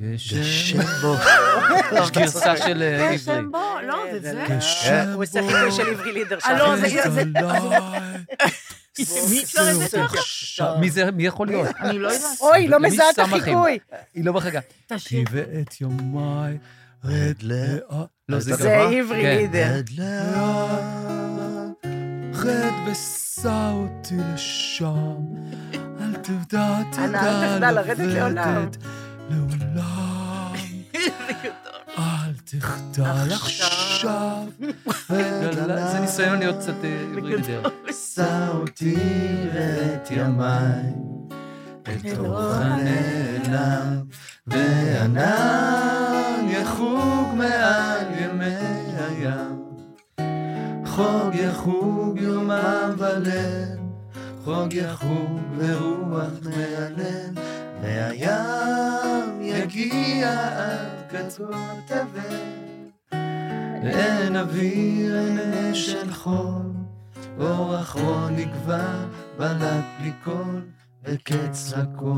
[0.00, 1.14] גשם, גשם בו.
[2.02, 3.16] יש גרסה של אה, עברי.
[3.16, 3.58] גשם בו?
[3.86, 4.44] לא, זה זה.
[4.46, 4.58] כן.
[5.14, 6.88] הוא עושה חיקוי של עברי לידר אה, לא, זה...
[6.88, 7.24] זה-
[9.30, 9.44] מי
[9.86, 10.02] זה?
[10.80, 11.66] מי זה, מי יכול להיות?
[11.80, 12.40] אני לא יודעת.
[12.40, 13.34] אוי, לא מזהה את שם?
[13.34, 13.78] החיקוי.
[14.14, 14.60] היא לא בחגה.
[14.86, 15.24] תשאיר.
[15.30, 16.58] ואת יומיי
[17.04, 17.52] רד ל...
[18.28, 18.98] לא, זה זה גבוה.
[18.98, 19.36] עברי כן.
[19.36, 19.74] לידר.
[19.76, 21.86] רד לאט.
[22.34, 25.16] רד ושא אותי לשם,
[26.00, 28.68] אל תדע, תחדל לרדת לעולם.
[29.30, 29.87] לעולם.
[31.98, 34.44] אל תחדל עכשיו.
[35.10, 37.62] לא, לא, זה ניסיון להיות קצת אה, עברי לידר.
[38.14, 38.96] שא אותי
[39.54, 40.92] ואת ימיי
[41.86, 44.02] אל תוך הנעלם,
[44.46, 48.54] וענן יחוג מעל ימי
[48.98, 49.62] הים.
[50.86, 53.78] חוג יחוג יומם וליל,
[54.44, 56.30] חוג יחוג ורוח
[57.82, 61.50] והים יגיע עד קצות
[61.86, 62.38] תבל.
[63.82, 65.38] ואין אוויר, אין
[65.72, 66.62] אש של חול,
[67.40, 68.94] אור אחרון נגבה,
[69.38, 70.62] בלט בלי קול,
[71.04, 72.10] וקץ לכל.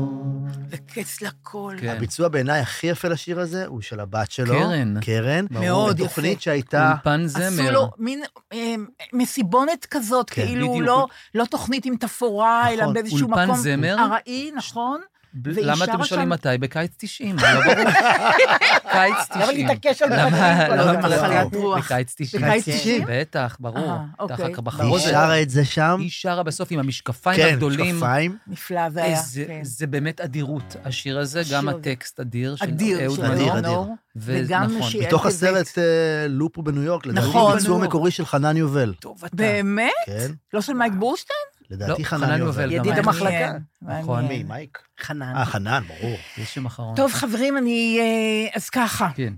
[0.69, 1.75] וקץ לכל.
[1.79, 1.87] כן.
[1.97, 4.53] הביצוע בעיניי הכי יפה לשיר הזה הוא של הבת שלו.
[4.53, 4.93] קרן.
[5.01, 5.45] קרן.
[5.51, 6.07] מאוד יפה.
[6.09, 6.91] תוכנית שהייתה...
[6.91, 7.71] אולפן עשו זמר.
[7.71, 8.75] לו מין אה,
[9.13, 10.85] מסיבונת כזאת, כן, כאילו בדיוק.
[10.87, 12.93] לא- לא תוכנית עם תפאורה, אלא נכון.
[12.93, 13.95] באיזשהו אולפן מקום זמר.
[13.99, 15.01] ארעי, נכון?
[15.45, 16.49] למה אתם שואלים מתי?
[16.59, 17.75] בקיץ 90, לא ברור.
[18.91, 19.41] קיץ 90.
[19.41, 20.95] למה להתעקש על הזמן?
[20.99, 21.55] מחלת?
[21.55, 21.85] רוח.
[21.85, 22.43] בקיץ 90.
[22.43, 23.03] בקיץ 90?
[23.07, 23.77] בטח, ברור.
[23.77, 24.37] אה, אחר אוקיי.
[24.37, 25.09] כך היא בחרוזת.
[25.09, 25.97] שרה את זה שם.
[25.99, 27.95] היא שרה בסוף עם המשקפיים כן, הגדולים.
[27.95, 28.37] משקפיים.
[28.47, 29.19] נפלא זה היה.
[29.47, 29.59] כן.
[29.63, 31.69] זה באמת אדירות, השיר הזה, גם.
[31.69, 33.33] הטקסט אדיר של אדיר, אהוד מנור.
[33.33, 33.61] אדיר.
[33.71, 35.01] נור, ו- וגם נכון.
[35.01, 35.25] מתוך.
[35.25, 35.83] הסרט אה,
[36.29, 37.57] לופו בניו יורק, לדעתי נכון.
[37.57, 38.93] ביצוע מקורי של חנן יובל.
[38.99, 39.35] טוב אתה.
[39.35, 39.91] באמת?
[40.05, 41.37] כן, לא של מייק בורשטיין?
[41.71, 42.71] לדעתי לא, חנן חנן יובל.
[42.71, 42.97] ידיד.
[42.97, 43.51] המחלקה.
[43.81, 44.27] נכון.
[44.27, 44.79] מי, מייק?
[44.99, 45.35] חנן.
[45.35, 46.17] אה, חנן, ברור.
[46.39, 46.95] גשם אחרון.
[46.95, 47.99] טוב, חברים, אני...
[47.99, 49.33] אה, אז ככה, כן.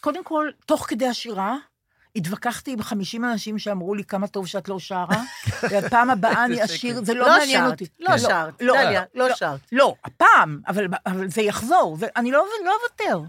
[0.00, 1.56] קודם כל, תוך כדי השירה,
[2.16, 5.22] התווכחתי עם 50 אנשים שאמרו לי כמה טוב שאת לא שרה,
[5.70, 7.04] והפעם הבאה אני אשיר.
[7.04, 7.86] זה לא לא מעניין אותי.
[8.00, 8.54] לא שרת.
[8.60, 9.34] לא, דליה, לא לא.
[9.34, 9.60] שרת.
[9.72, 13.20] לא, הפעם, אבל, אבל זה יחזור, אני לא לא אוותר.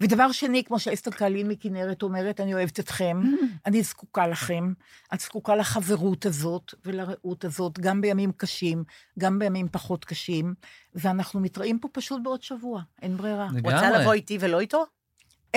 [0.00, 3.22] ודבר שני, כמו שאסתר קהלין מכנרת אומרת, אני אוהבת אתכם,
[3.66, 4.72] אני זקוקה לכם,
[5.14, 8.84] את זקוקה לחברות הזאת ולרעות הזאת, גם בימים קשים,
[9.18, 10.54] גם בימים פחות קשים,
[10.94, 13.48] ואנחנו מתראים פה פשוט בעוד שבוע, אין ברירה.
[13.64, 14.00] רוצה לגמרי.
[14.00, 14.84] לבוא איתי ולא איתו?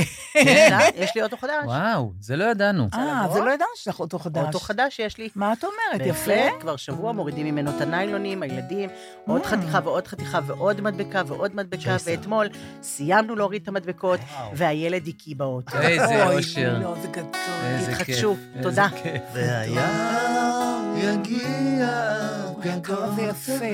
[1.02, 1.52] יש לי אוטו חדש.
[1.64, 2.88] וואו, זה לא ידענו.
[2.94, 3.26] אה?
[3.32, 4.46] זה לא ידענו שיש לך אוטו חדש.
[4.46, 5.28] אוטו חדש שיש לי.
[5.36, 6.06] מה את אומרת?
[6.06, 6.60] יפה.
[6.60, 8.90] כבר שבוע מורידים ממנו את הניילונים, הילדים,
[9.26, 9.44] עוד Mm.
[9.44, 11.96] חתיכה ועוד חתיכה ועוד מדבקה ועוד מדבקה.
[12.04, 12.48] ואתמול
[12.82, 14.20] סיימנו להוריד את המדבקות.
[14.54, 15.78] והילד הקיא באוטו.
[15.80, 16.78] איזה אושר.
[16.82, 16.94] לא.
[16.96, 18.00] איזה כיף.
[18.00, 18.36] התחדשו.
[18.62, 18.88] תודה.
[19.34, 19.78] והים
[20.96, 21.88] יגיע
[23.16, 23.64] זה יפה.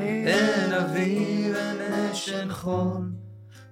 [0.00, 1.76] אין אוויר, אין
[2.12, 3.02] אש, אין חול,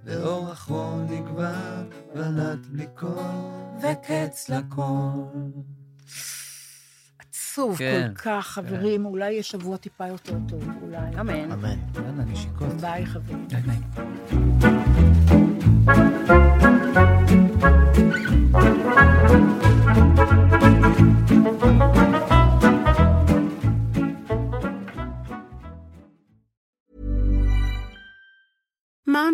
[0.05, 1.83] ואור אחרון נגבה,
[2.15, 3.11] בלט בלי קול,
[3.79, 5.11] וקץ לכל.
[7.19, 11.21] עצוב כן, כל כך, חברים, אולי יהיה שבוע טיפה יותר טוב, אולי.
[11.21, 11.53] אמן.
[11.53, 11.79] אמן.
[11.95, 12.73] יאללה, נשיקות.
[12.81, 13.49] ביי, חברים.
[13.49, 13.81] ביי ביי.